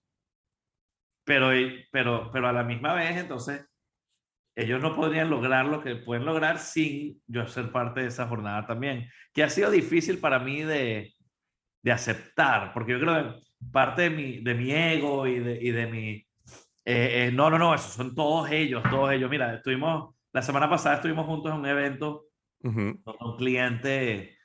Pero, 1.24 1.52
pero, 1.90 2.30
pero 2.30 2.50
a 2.50 2.52
la 2.52 2.64
misma 2.64 2.94
vez, 2.94 3.16
entonces, 3.16 3.66
ellos 4.54 4.82
no 4.82 4.94
podrían 4.98 5.30
lograr 5.30 5.66
lo 5.66 5.82
que 5.82 5.96
pueden 5.96 6.26
lograr 6.26 6.60
sin 6.60 7.22
yo 7.26 7.48
ser 7.48 7.72
parte 7.72 8.02
de 8.02 8.08
esa 8.08 8.28
jornada 8.28 8.68
también, 8.68 9.10
que 9.34 9.44
ha 9.44 9.50
sido 9.50 9.72
difícil 9.72 10.20
para 10.20 10.40
mí 10.40 10.64
de, 10.64 11.14
de 11.82 11.92
aceptar, 11.94 12.74
porque 12.74 12.92
yo 12.92 13.00
creo 13.00 13.14
que 13.16 13.40
parte 13.72 14.02
de 14.02 14.10
mi, 14.10 14.40
de 14.40 14.54
mi 14.56 14.72
ego 14.74 15.26
y 15.26 15.40
de, 15.40 15.58
y 15.62 15.72
de 15.72 15.88
mi... 15.88 16.10
Eh, 16.84 17.28
eh, 17.28 17.32
no, 17.34 17.50
no, 17.50 17.58
no, 17.58 17.74
esos 17.74 17.94
son 17.94 18.14
todos 18.14 18.52
ellos, 18.52 18.84
todos 18.90 19.14
ellos. 19.14 19.30
Mira, 19.30 19.56
estuvimos, 19.56 20.17
la 20.34 20.42
semana 20.42 20.70
pasada 20.70 20.96
estuvimos 20.96 21.26
juntos 21.26 21.52
en 21.52 21.60
un 21.60 21.66
evento 21.66 22.26
donde 22.60 23.02
un 23.04 23.38
cliente 23.38 24.38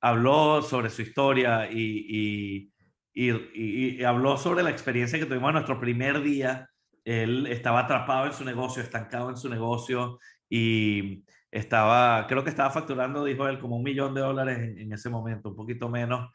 habló 0.00 0.62
sobre 0.62 0.90
su 0.90 1.02
historia 1.02 1.70
y, 1.70 2.70
y, 3.14 4.04
habló 4.04 4.36
sobre 4.36 4.62
la 4.62 4.70
experiencia 4.70 5.18
que 5.18 5.26
tuvimos 5.26 5.48
en 5.50 5.54
nuestro 5.54 5.80
primer 5.80 6.22
día. 6.22 6.68
Él 7.04 7.46
estaba 7.46 7.80
atrapado 7.80 8.26
en 8.26 8.32
su 8.32 8.44
negocio, 8.44 8.82
estancado 8.82 9.30
en 9.30 9.36
su 9.36 9.48
negocio 9.48 10.18
y 10.48 11.24
estaba, 11.50 12.26
creo 12.26 12.44
que 12.44 12.50
estaba 12.50 12.70
facturando, 12.70 13.24
dijo 13.24 13.48
él, 13.48 13.58
como 13.58 13.76
un 13.76 13.82
millón 13.82 14.14
de 14.14 14.20
dólares 14.20 14.58
en, 14.58 14.92
ese 14.92 15.10
momento, 15.10 15.50
un 15.50 15.56
poquito 15.56 15.88
menos. 15.88 16.30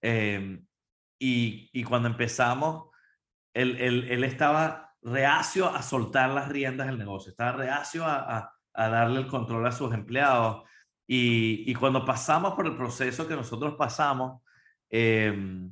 Em, 0.00 0.64
y, 1.18 1.70
y, 1.72 1.84
cuando 1.84 2.08
empezamos, 2.08 2.90
él, 3.54 3.76
él, 3.80 4.06
él, 4.10 4.24
estaba 4.24 4.91
reacio 5.02 5.68
a 5.68 5.82
soltar 5.82 6.30
las 6.30 6.48
riendas 6.48 6.86
del 6.86 6.98
negocio, 6.98 7.30
estaba 7.30 7.52
reacio 7.52 8.04
a, 8.04 8.54
a, 8.74 8.88
darle 8.88 9.20
el 9.20 9.26
control 9.26 9.66
a 9.66 9.72
sus 9.72 9.92
empleados. 9.92 10.62
Y, 11.06 11.70
y, 11.70 11.74
cuando 11.74 12.04
pasamos 12.04 12.54
por 12.54 12.66
el 12.66 12.76
proceso 12.76 13.26
que 13.26 13.34
nosotros 13.34 13.74
pasamos, 13.76 14.40
eh, 14.88 15.68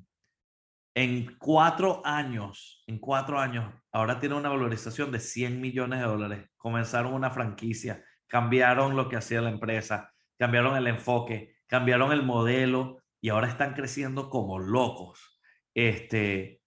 en 0.95 1.37
cuatro 1.39 2.03
años, 2.05 2.83
en 2.87 2.99
cuatro 2.99 3.39
años, 3.39 3.73
ahora 3.93 4.19
tiene 4.19 4.35
una 4.35 4.49
valorización 4.49 5.13
de 5.13 5.21
100 5.21 5.61
millones 5.61 6.01
de 6.01 6.07
dólares. 6.07 6.51
Comenzaron 6.57 7.15
una 7.15 7.31
franquicia, 7.31 8.05
cambiaron 8.27 8.97
lo 8.97 9.09
que 9.09 9.17
hacía 9.17 9.41
la 9.41 9.51
empresa, 9.51 10.13
cambiaron 10.37 10.77
el 10.77 10.89
enfoque, 10.89 11.57
cambiaron 11.67 12.13
el 12.13 12.23
modelo 12.23 12.99
y 13.21 13.29
ahora 13.29 13.49
están 13.49 13.75
creciendo 13.75 14.29
como 14.29 14.59
locos. 14.59 15.41
Este, 15.75 16.60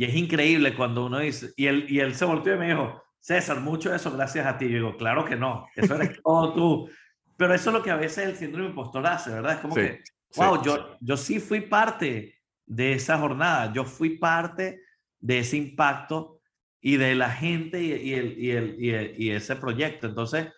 y 0.00 0.06
es 0.06 0.14
increíble 0.14 0.74
cuando 0.74 1.04
uno 1.04 1.18
dice, 1.18 1.52
y 1.58 1.66
él, 1.66 1.84
y 1.86 2.00
él 2.00 2.14
se 2.14 2.24
volteó 2.24 2.54
y 2.54 2.58
me 2.58 2.68
dijo, 2.68 3.02
César, 3.18 3.60
mucho 3.60 3.90
de 3.90 3.96
eso 3.96 4.10
gracias 4.10 4.46
a 4.46 4.56
ti. 4.56 4.64
Yo 4.64 4.76
digo, 4.76 4.96
claro 4.96 5.26
que 5.26 5.36
no, 5.36 5.66
eso 5.76 5.94
eres 5.94 6.18
todo 6.24 6.54
tú. 6.54 6.90
Pero 7.36 7.52
eso 7.52 7.68
es 7.68 7.76
lo 7.76 7.82
que 7.82 7.90
a 7.90 7.96
veces 7.96 8.26
el 8.26 8.34
síndrome 8.34 8.70
impostor 8.70 9.06
hace, 9.06 9.28
¿verdad? 9.28 9.56
Es 9.56 9.58
como 9.58 9.74
que, 9.74 10.00
wow, 10.36 10.62
Yo, 10.62 10.96
yo 11.00 11.18
sí 11.18 11.38
fui 11.38 11.60
parte 11.60 12.40
de 12.64 12.94
esa 12.94 13.18
jornada. 13.18 13.74
Yo 13.74 13.84
fui 13.84 14.16
parte 14.16 14.80
de 15.18 15.40
ese 15.40 15.58
impacto 15.58 16.40
y 16.80 16.96
de 16.96 17.14
la 17.14 17.30
gente 17.30 17.82
y, 17.82 18.14
el, 18.14 18.38
y, 18.38 18.50
el, 18.52 19.14
y, 19.18 19.30
ese 19.32 19.54
proyecto. 19.56 20.06
Entonces, 20.06 20.48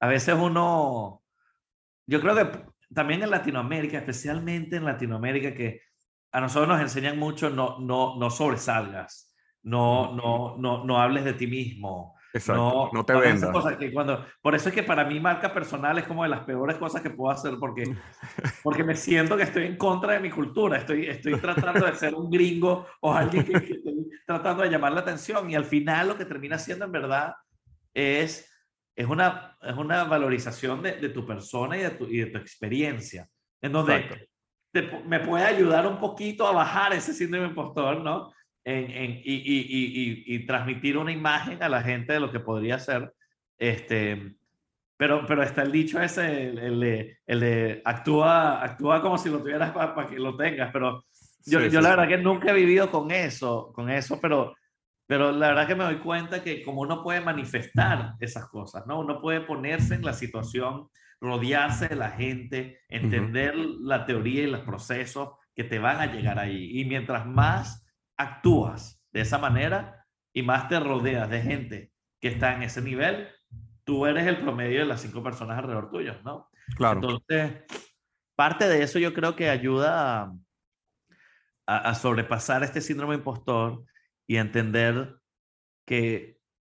a 0.00 0.08
veces 0.08 0.34
uno, 0.34 1.22
yo 2.08 2.20
creo 2.20 2.34
que 2.34 2.64
también 2.92 3.22
en 3.22 3.30
Latinoamérica, 3.30 3.98
especialmente 3.98 4.74
en 4.74 4.84
Latinoamérica, 4.84 5.54
que 5.54 5.80
a 6.32 6.40
nosotros 6.40 6.68
nos 6.68 6.80
enseñan 6.80 7.18
mucho, 7.18 7.50
no, 7.50 7.78
no, 7.80 8.16
no 8.16 8.30
sobresalgas, 8.30 9.34
no, 9.62 10.14
no, 10.14 10.56
no, 10.58 10.84
no 10.84 11.00
hables 11.00 11.24
de 11.24 11.34
ti 11.34 11.46
mismo, 11.46 12.16
Exacto, 12.32 12.90
no, 12.92 13.04
te 13.04 13.12
vendas. 13.14 13.50
cuando, 13.92 14.24
por 14.40 14.54
eso 14.54 14.68
es 14.68 14.74
que 14.74 14.84
para 14.84 15.04
mí 15.04 15.18
marca 15.18 15.52
personal 15.52 15.98
es 15.98 16.04
como 16.04 16.22
de 16.22 16.28
las 16.28 16.44
peores 16.44 16.76
cosas 16.76 17.02
que 17.02 17.10
puedo 17.10 17.32
hacer 17.32 17.54
porque, 17.58 17.82
porque 18.62 18.84
me 18.84 18.94
siento 18.94 19.36
que 19.36 19.42
estoy 19.42 19.66
en 19.66 19.76
contra 19.76 20.12
de 20.12 20.20
mi 20.20 20.30
cultura, 20.30 20.78
estoy, 20.78 21.06
estoy 21.06 21.36
tratando 21.40 21.84
de 21.84 21.94
ser 21.94 22.14
un 22.14 22.30
gringo 22.30 22.86
o 23.00 23.12
alguien 23.12 23.44
que, 23.44 23.56
estoy 23.56 24.10
tratando 24.26 24.62
de 24.62 24.70
llamar 24.70 24.92
la 24.92 25.00
atención 25.00 25.50
y 25.50 25.56
al 25.56 25.64
final 25.64 26.08
lo 26.08 26.16
que 26.16 26.24
termina 26.24 26.58
siendo 26.58 26.84
en 26.84 26.92
verdad 26.92 27.34
es, 27.92 28.48
es, 28.94 29.06
una, 29.06 29.56
es 29.62 29.74
una 29.74 30.04
valorización 30.04 30.82
de, 30.82 30.92
de 30.92 31.08
tu 31.08 31.26
persona 31.26 31.76
y 31.76 31.80
de 31.80 31.90
tu, 31.90 32.06
y 32.06 32.18
de 32.18 32.26
tu 32.26 32.38
experiencia, 32.38 33.28
en 33.60 33.72
donde 33.72 34.29
me 35.06 35.20
puede 35.20 35.44
ayudar 35.44 35.86
un 35.86 35.98
poquito 35.98 36.46
a 36.46 36.52
bajar 36.52 36.92
ese 36.92 37.12
síndrome 37.12 37.48
impostor, 37.48 38.00
¿no? 38.02 38.32
en, 38.64 39.20
y, 39.24 39.34
y, 39.34 40.24
y, 40.26 40.46
transmitir 40.46 40.96
una 40.98 41.12
imagen 41.12 41.62
a 41.62 41.68
la 41.68 41.82
gente 41.82 42.12
de 42.12 42.20
lo 42.20 42.30
que 42.30 42.40
podría 42.40 42.78
ser. 42.78 43.12
Este, 43.58 44.36
pero, 44.96 45.24
pero 45.26 45.42
está 45.42 45.62
el 45.62 45.72
dicho 45.72 46.00
ese, 46.00 46.48
el, 46.48 46.80
de, 46.80 47.18
el 47.26 47.40
de 47.40 47.82
actúa, 47.84 48.62
actúa 48.62 49.00
como 49.00 49.18
si 49.18 49.30
lo 49.30 49.38
tuvieras 49.38 49.72
para, 49.72 50.06
que 50.06 50.18
lo 50.18 50.36
tengas, 50.36 50.70
pero 50.72 51.04
yo, 51.46 51.60
yo 51.66 51.80
la 51.80 51.90
verdad 51.90 52.08
que 52.08 52.18
nunca 52.18 52.50
he 52.50 52.54
vivido 52.54 52.90
con 52.90 53.10
eso, 53.10 53.72
con 53.74 53.88
eso, 53.88 54.20
pero, 54.20 54.54
pero 55.06 55.32
la 55.32 55.48
verdad 55.48 55.66
que 55.66 55.74
me 55.74 55.84
doy 55.84 55.98
cuenta 55.98 56.42
que 56.42 56.62
como 56.62 56.82
uno 56.82 57.02
puede 57.02 57.22
manifestar 57.22 58.14
esas 58.20 58.46
cosas, 58.48 58.86
¿no? 58.86 59.00
Uno 59.00 59.20
puede 59.20 59.40
ponerse 59.40 59.94
en 59.94 60.04
la 60.04 60.12
situación 60.12 60.88
rodearse 61.20 61.88
de 61.88 61.96
la 61.96 62.10
gente, 62.10 62.80
entender 62.88 63.54
la 63.54 64.06
teoría 64.06 64.42
y 64.42 64.50
los 64.50 64.62
procesos 64.62 65.36
que 65.54 65.64
te 65.64 65.78
van 65.78 66.00
a 66.00 66.06
llegar 66.06 66.38
ahí. 66.38 66.80
Y 66.80 66.84
mientras 66.86 67.26
más 67.26 67.86
actúas 68.16 69.02
de 69.12 69.20
esa 69.20 69.38
manera 69.38 70.06
y 70.32 70.42
más 70.42 70.68
te 70.68 70.80
rodeas 70.80 71.28
de 71.28 71.42
gente 71.42 71.92
que 72.20 72.28
está 72.28 72.54
en 72.54 72.62
ese 72.62 72.80
nivel, 72.80 73.28
tú 73.84 74.06
eres 74.06 74.26
el 74.26 74.38
promedio 74.38 74.80
de 74.80 74.86
las 74.86 75.02
cinco 75.02 75.22
personas 75.22 75.58
alrededor 75.58 75.90
tuyo, 75.90 76.20
¿no? 76.22 76.50
Claro. 76.76 77.00
Entonces, 77.00 77.64
parte 78.34 78.68
de 78.68 78.82
eso 78.82 78.98
yo 78.98 79.12
creo 79.12 79.36
que 79.36 79.50
ayuda 79.50 80.32
a, 81.66 81.76
a, 81.76 81.94
sobrepasar 81.94 82.62
este 82.62 82.80
síndrome 82.80 83.16
impostor 83.16 83.84
y 84.26 84.36
entender 84.36 85.16
que, 85.86 86.38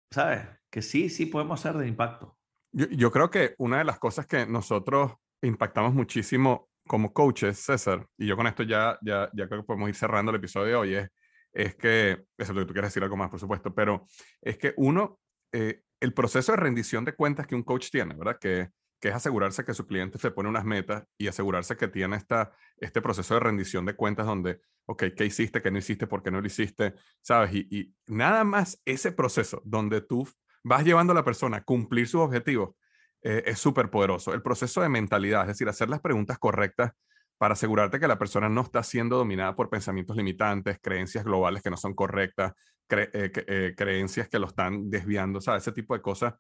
¿sabes? 0.10 0.48
Que 0.70 0.82
sí, 0.82 1.10
sí 1.10 1.26
podemos 1.26 1.60
ser 1.60 1.74
de 1.74 1.88
impacto. 1.88 2.38
Yo, 2.74 3.12
creo 3.12 3.30
que 3.30 3.54
una 3.58 3.80
de 3.80 3.84
las 3.84 4.00
cosas 4.00 4.26
que 4.26 4.46
nosotros 4.46 5.14
impactamos 5.42 5.94
muchísimo 5.94 6.70
como 6.88 7.12
coaches, 7.12 7.60
César, 7.60 8.06
y 8.18 8.28
yo 8.28 8.38
con 8.38 8.48
esto 8.48 8.64
ya, 8.64 8.98
ya, 9.02 9.30
ya 9.34 9.48
creo 9.48 9.62
que 9.62 9.68
podemos 9.68 9.90
ir 9.90 9.96
cerrando 9.96 10.32
el 10.32 10.38
episodio 10.38 10.68
de 10.68 10.76
hoy, 10.76 10.96
es, 10.96 11.10
es 11.54 11.76
que, 11.76 12.24
eso 12.38 12.54
que 12.54 12.66
tú 12.66 12.74
quieres 12.74 12.90
decir 12.90 13.04
algo 13.04 13.18
más, 13.18 13.30
por 13.30 13.40
supuesto, 13.40 13.74
pero 13.74 14.08
es 14.42 14.58
que 14.58 14.74
uno, 14.78 15.20
eh, 15.52 15.82
el 16.00 16.14
proceso 16.14 16.54
de 16.54 16.58
rendición 16.58 17.04
de 17.04 17.14
cuentas 17.14 17.46
que 17.46 17.56
un 17.56 17.64
coach 17.64 17.90
tiene, 17.92 18.16
¿verdad? 18.16 18.38
Que, 18.40 18.70
que 19.02 19.10
es 19.10 19.16
asegurarse 19.16 19.66
que 19.66 19.74
su 19.74 19.86
cliente 19.86 20.18
se 20.18 20.32
pone 20.32 20.48
unas 20.48 20.64
metas 20.64 21.04
y 21.18 21.28
asegurarse 21.28 21.76
que 21.76 21.90
tiene 21.90 22.16
esta, 22.16 22.52
este 22.78 23.02
proceso 23.02 23.34
de 23.34 23.42
rendición 23.42 23.86
de 23.86 23.96
cuentas 23.96 24.26
donde, 24.26 24.62
ok, 24.86 25.06
¿qué 25.16 25.26
hiciste? 25.26 25.62
¿Qué 25.62 25.72
no 25.72 25.80
hiciste? 25.80 26.08
¿Por 26.08 26.24
qué 26.24 26.32
no 26.32 26.40
lo 26.40 26.48
hiciste? 26.48 26.94
¿Sabes? 27.22 27.54
Y 27.54 27.94
nada 28.08 28.44
más 28.44 28.80
ese 28.86 29.12
proceso 29.12 29.62
donde 29.66 30.02
tú 30.02 30.28
vas 30.64 30.84
llevando 30.84 31.12
a 31.12 31.16
la 31.16 31.24
persona 31.24 31.58
a 31.58 31.64
cumplir 31.64 32.08
sus 32.08 32.22
objetivos 32.22 32.76
eh, 33.24 33.44
es 33.46 33.60
súper 33.60 33.90
poderoso. 33.90 34.34
El 34.34 34.42
proceso 34.42 34.82
de 34.82 34.90
mentalidad, 34.90 35.42
es 35.42 35.50
decir, 35.50 35.70
hacer 35.70 35.90
las 35.90 36.02
preguntas 36.02 36.40
correctas 36.40 36.92
para 37.38 37.54
asegurarte 37.54 38.00
que 38.00 38.08
la 38.08 38.20
persona 38.20 38.50
no 38.50 38.62
está 38.62 38.84
siendo 38.84 39.18
dominada 39.18 39.56
por 39.56 39.70
pensamientos 39.70 40.16
limitantes, 40.16 40.78
creencias 40.82 41.24
globales 41.24 41.64
que 41.64 41.70
no 41.70 41.78
son 41.78 41.94
correctas, 41.94 42.54
eh, 42.90 43.32
eh, 43.48 43.74
creencias 43.76 44.28
que 44.28 44.40
lo 44.40 44.48
están 44.48 44.90
desviando, 44.90 45.42
¿sabes? 45.42 45.64
Ese 45.64 45.72
tipo 45.72 45.96
de 45.96 46.02
cosas 46.02 46.34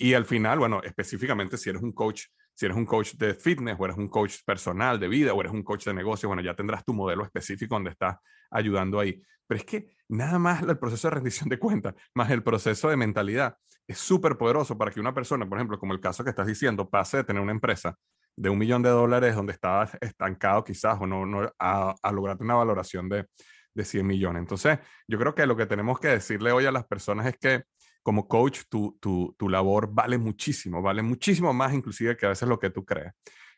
y 0.00 0.14
al 0.14 0.24
final, 0.24 0.60
bueno, 0.60 0.80
específicamente 0.84 1.56
si 1.56 1.70
eres 1.70 1.82
un 1.82 1.92
coach, 1.92 2.26
si 2.54 2.66
eres 2.66 2.76
un 2.76 2.86
coach 2.86 3.14
de 3.14 3.34
fitness 3.34 3.76
o 3.78 3.84
eres 3.84 3.96
un 3.96 4.08
coach 4.08 4.36
personal 4.46 5.00
de 5.00 5.08
vida 5.08 5.34
o 5.34 5.40
eres 5.40 5.52
un 5.52 5.64
coach 5.64 5.84
de 5.86 5.92
negocio, 5.92 6.28
bueno, 6.28 6.40
ya 6.40 6.54
tendrás 6.54 6.84
tu 6.84 6.94
modelo 6.94 7.24
específico 7.24 7.74
donde 7.74 7.90
estás 7.90 8.16
ayudando 8.50 9.00
ahí. 9.00 9.20
Pero 9.46 9.58
es 9.58 9.66
que 9.66 9.96
nada 10.08 10.38
más 10.38 10.62
el 10.62 10.78
proceso 10.78 11.08
de 11.08 11.14
rendición 11.14 11.48
de 11.48 11.58
cuentas, 11.58 11.94
más 12.14 12.30
el 12.30 12.42
proceso 12.42 12.88
de 12.88 12.96
mentalidad, 12.96 13.56
es 13.86 13.98
súper 13.98 14.36
poderoso 14.36 14.76
para 14.76 14.90
que 14.90 15.00
una 15.00 15.14
persona, 15.14 15.48
por 15.48 15.58
ejemplo, 15.58 15.78
como 15.78 15.92
el 15.92 16.00
caso 16.00 16.24
que 16.24 16.30
estás 16.30 16.46
diciendo, 16.46 16.88
pase 16.88 17.18
de 17.18 17.24
tener 17.24 17.42
una 17.42 17.52
empresa 17.52 17.96
de 18.36 18.50
un 18.50 18.58
millón 18.58 18.82
de 18.82 18.90
dólares 18.90 19.34
donde 19.34 19.52
estaba 19.52 19.90
estancado 20.00 20.62
quizás 20.62 20.98
o 21.00 21.06
no, 21.06 21.52
a, 21.58 21.94
a 22.00 22.12
lograr 22.12 22.36
una 22.40 22.54
valoración 22.54 23.08
de, 23.08 23.26
de 23.74 23.84
100 23.84 24.06
millones. 24.06 24.40
Entonces, 24.40 24.78
yo 25.06 25.18
creo 25.18 25.34
que 25.34 25.46
lo 25.46 25.56
que 25.56 25.66
tenemos 25.66 25.98
que 25.98 26.08
decirle 26.08 26.52
hoy 26.52 26.66
a 26.66 26.72
las 26.72 26.86
personas 26.86 27.26
es 27.26 27.36
que 27.38 27.62
como 28.02 28.26
coach, 28.26 28.60
tu, 28.68 28.96
tu, 29.00 29.34
tu, 29.38 29.48
labor 29.48 29.92
vale 29.92 30.18
muchísimo, 30.18 30.80
vale 30.80 31.02
muchísimo 31.02 31.52
más 31.52 31.74
inclusive 31.74 32.16
que 32.16 32.26
a 32.26 32.30
veces 32.30 32.48
lo 32.48 32.58
que 32.58 32.70
tú 32.70 32.84
crees. 32.84 33.12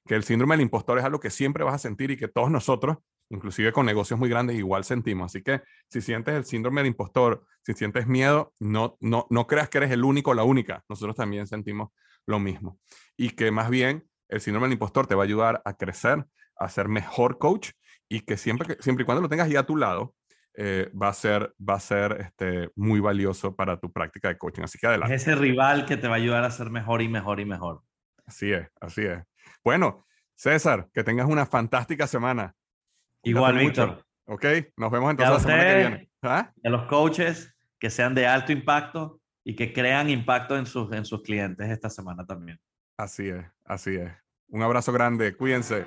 Que 0.05 0.15
el 0.15 0.25
síndrome 0.25 0.55
del 0.55 0.63
impostor 0.63 0.99
es 0.99 1.05
algo 1.05 1.21
que 1.21 1.31
siempre 1.31 1.63
vas 1.63 1.75
a 1.75 1.79
sentir 1.79 2.11
y 2.11 2.17
que 2.17 2.27
todos 2.27 2.51
nosotros, 2.51 2.97
inclusive 3.31 3.73
con 3.73 3.87
negocios 3.87 4.19
muy 4.19 4.29
grandes, 4.29 4.57
igual 4.57 4.85
sentimos. 4.85 5.33
Así 5.33 5.43
que 5.43 5.63
si 5.89 6.01
sientes 6.01 6.35
el 6.35 6.45
síndrome 6.45 6.81
del 6.81 6.89
impostor, 6.89 7.45
si 7.63 7.73
sientes 7.75 8.07
miedo, 8.07 8.53
no, 8.59 8.97
no, 9.01 9.27
no 9.31 9.47
creas 9.47 9.69
que 9.69 9.79
eres 9.79 9.91
el 9.91 10.05
único 10.05 10.33
o 10.33 10.35
la 10.35 10.45
única. 10.45 10.85
Nosotros 10.89 11.17
también 11.17 11.47
sentimos 11.47 11.91
lo 12.27 12.39
mismo. 12.39 12.79
Y 13.17 13.31
que 13.31 13.51
más 13.51 13.71
bien 13.71 14.07
el 14.29 14.41
síndrome 14.41 14.67
del 14.67 14.75
impostor 14.75 15.07
te 15.07 15.15
va 15.15 15.23
a 15.23 15.25
ayudar 15.25 15.63
a 15.65 15.75
crecer, 15.75 16.27
a 16.57 16.69
ser 16.69 16.89
mejor 16.89 17.39
coach 17.39 17.71
y 18.09 18.21
que 18.21 18.37
siempre, 18.37 18.77
siempre 18.81 19.03
y 19.03 19.07
cuando 19.07 19.23
lo 19.23 19.29
tengas 19.29 19.47
ahí 19.47 19.57
a 19.57 19.65
tu 19.65 19.77
lado, 19.77 20.15
eh, 20.55 20.91
va 21.01 21.09
a 21.09 21.15
ser, 21.15 21.55
va 21.59 21.75
a 21.75 21.81
ser 21.81 22.17
este, 22.21 22.71
muy 22.75 23.01
valioso 23.01 23.55
para 23.55 23.79
tu 23.79 23.93
práctica 23.93 24.29
de 24.29 24.37
coaching. 24.37 24.63
Así 24.63 24.79
que 24.79 24.87
adelante. 24.89 25.15
Es 25.15 25.23
ese 25.23 25.37
rival 25.37 25.87
que 25.87 25.97
te 25.97 26.09
va 26.09 26.15
a 26.15 26.19
ayudar 26.19 26.45
a 26.45 26.51
ser 26.51 26.71
mejor 26.71 27.03
y 27.03 27.09
mejor 27.09 27.41
y 27.41 27.45
mejor. 27.45 27.83
Así 28.27 28.53
es, 28.53 28.69
así 28.81 29.03
es. 29.03 29.21
Bueno, 29.65 30.07
César, 30.35 30.89
que 30.93 31.05
tengas 31.05 31.29
una 31.29 31.47
fantástica 31.47 32.07
semana. 32.07 32.55
Igual, 33.23 33.59
Víctor. 33.59 34.05
Ok, 34.27 34.45
nos 34.77 34.91
vemos 34.91 35.11
entonces 35.11 35.35
la 35.35 35.41
semana 35.41 35.65
que 35.65 35.77
viene. 35.77 36.11
¿Ah? 36.23 36.53
A 36.63 36.69
los 36.69 36.87
coaches 36.87 37.55
que 37.79 37.91
sean 37.91 38.15
de 38.15 38.27
alto 38.27 38.53
impacto 38.53 39.21
y 39.45 39.57
que 39.57 39.73
crean 39.73 40.09
impacto 40.09 40.57
en 40.57 40.67
sus, 40.67 40.93
en 40.93 41.05
sus 41.05 41.23
clientes 41.23 41.69
esta 41.69 41.91
semana 41.91 42.25
también. 42.25 42.59
Así 42.97 43.29
es, 43.29 43.45
así 43.65 43.97
es. 43.97 44.13
Un 44.49 44.63
abrazo 44.63 44.93
grande, 44.93 45.35
cuídense. 45.35 45.87